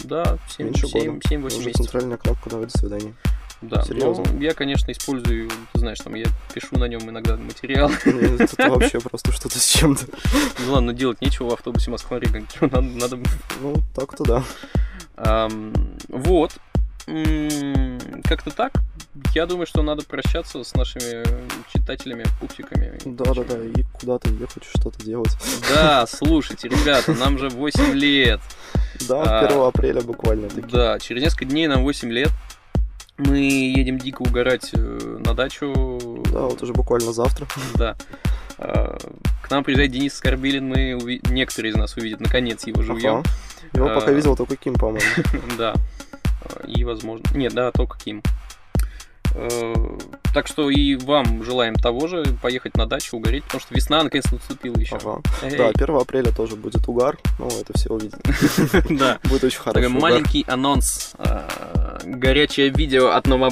да, 0.04 0.38
7, 0.48 0.66
Меньше 0.66 0.86
7, 0.86 1.00
года. 1.06 1.20
8 1.20 1.46
Уже 1.46 1.58
месяцев. 1.68 1.74
центральная 1.86 2.16
кнопка, 2.18 2.50
давай, 2.50 2.66
до 2.66 2.78
свидания. 2.78 3.14
Да, 3.62 3.82
Серьезно? 3.82 4.24
но 4.30 4.42
я, 4.42 4.52
конечно, 4.52 4.90
использую, 4.92 5.48
ты 5.72 5.78
знаешь, 5.78 5.98
там 5.98 6.14
я 6.14 6.26
пишу 6.52 6.76
на 6.76 6.84
нем 6.84 7.08
иногда 7.08 7.36
материал. 7.36 7.88
Нет, 8.04 8.40
Это 8.52 8.68
вообще 8.70 9.00
просто 9.00 9.32
что-то 9.32 9.58
с 9.58 9.64
чем-то. 9.66 10.04
Ну 10.66 10.72
ладно, 10.72 10.92
делать 10.92 11.22
нечего 11.22 11.48
в 11.50 11.52
автобусе 11.54 11.90
Москва-Рига. 11.90 12.42
Надо... 12.60 13.18
Ну, 13.62 13.76
так-то 13.94 14.24
да. 14.24 14.44
Вот. 15.16 16.52
Как-то 18.24 18.50
так. 18.50 18.72
Я 19.34 19.46
думаю, 19.46 19.66
что 19.66 19.82
надо 19.82 20.04
прощаться 20.04 20.64
с 20.64 20.74
нашими 20.74 21.22
читателями, 21.72 22.24
пупсиками. 22.40 22.98
Да-да-да, 23.04 23.58
и 23.62 23.82
куда-то 23.92 24.30
ехать, 24.30 24.64
что-то 24.64 25.04
делать. 25.04 25.36
Да, 25.68 26.06
слушайте, 26.08 26.68
ребята, 26.68 27.12
нам 27.12 27.38
же 27.38 27.48
8 27.50 27.92
лет. 27.92 28.40
Да, 29.08 29.40
А, 29.40 29.46
1 29.46 29.58
апреля 29.60 30.00
буквально. 30.00 30.48
Да, 30.48 30.98
через 30.98 31.22
несколько 31.22 31.44
дней 31.44 31.66
нам 31.68 31.82
8 31.84 32.10
лет. 32.10 32.30
Мы 33.18 33.38
едем 33.38 33.98
дико 33.98 34.22
угорать 34.22 34.70
э, 34.72 35.18
на 35.24 35.34
дачу. 35.34 36.22
Да, 36.32 36.40
вот 36.40 36.60
уже 36.62 36.72
буквально 36.72 37.12
завтра. 37.12 37.46
Да. 37.76 37.96
А, 38.58 38.96
К 39.42 39.50
нам 39.50 39.62
приезжает 39.62 39.92
Денис 39.92 40.14
Скорбилин, 40.14 40.66
мы 40.66 40.92
уви- 40.92 41.20
некоторые 41.30 41.70
из 41.72 41.76
нас 41.76 41.96
увидят 41.96 42.20
наконец 42.20 42.66
его 42.66 42.82
живьем. 42.82 43.16
Ага. 43.18 43.28
Его 43.74 43.88
пока 43.88 44.12
видел 44.12 44.36
только 44.36 44.56
Ким, 44.56 44.74
по-моему. 44.74 45.06
Да. 45.58 45.74
И 46.66 46.84
возможно. 46.84 47.24
Нет, 47.34 47.54
да, 47.54 47.72
только 47.72 47.98
Ким. 47.98 48.22
Э, 49.34 49.74
Так 50.32 50.46
что 50.46 50.70
и 50.70 50.96
вам 50.96 51.42
желаем 51.44 51.74
того 51.74 52.06
же, 52.06 52.24
поехать 52.42 52.76
на 52.76 52.86
дачу, 52.86 53.16
угореть, 53.16 53.44
потому 53.44 53.60
что 53.60 53.74
весна 53.74 54.02
наконец 54.02 54.30
наступила 54.30 54.76
еще. 54.76 54.96
Ага. 54.96 55.20
Да, 55.42 55.68
1 55.68 55.96
апреля 55.96 56.32
тоже 56.32 56.56
будет 56.56 56.86
угар. 56.88 57.18
Ну, 57.38 57.48
это 57.48 57.72
все 57.76 57.90
увидят. 57.90 58.20
Да. 58.90 59.18
Будет 59.24 59.44
очень 59.44 59.60
угар. 59.60 59.88
маленький 59.88 60.44
анонс. 60.46 61.14
Горячее 62.04 62.68
видео 62.68 63.10
от 63.10 63.26
No 63.26 63.44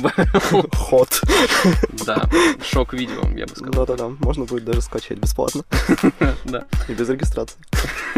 Ход. 0.77 1.21
Да, 2.05 2.29
шок-видео, 2.62 3.23
я 3.37 3.47
бы 3.47 3.55
сказал. 3.57 3.87
Да-да-да, 3.87 4.09
можно 4.21 4.45
будет 4.45 4.65
даже 4.65 4.83
скачать 4.83 5.19
бесплатно 5.19 5.65
Да. 6.45 6.65
и 6.88 6.93
без 6.93 7.09
регистрации. 7.09 7.57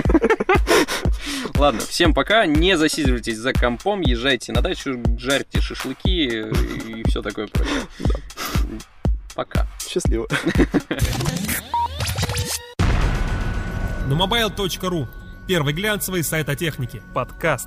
Ладно, 1.56 1.80
всем 1.80 2.14
пока. 2.14 2.46
Не 2.46 2.76
засиживайтесь 2.76 3.38
за 3.38 3.52
компом, 3.52 4.00
езжайте 4.00 4.52
на 4.52 4.60
дачу, 4.60 5.00
жарьте 5.18 5.60
шашлыки 5.60 6.26
и 6.26 7.08
все 7.08 7.22
такое 7.22 7.46
прочее. 7.46 7.82
Пока. 9.34 9.66
Счастливо. 9.86 10.26
Numobile.ru 14.08 15.06
Первый 15.46 15.74
глянцевый 15.74 16.22
сайт 16.24 16.48
о 16.48 16.56
технике. 16.56 17.02
Подкаст. 17.12 17.66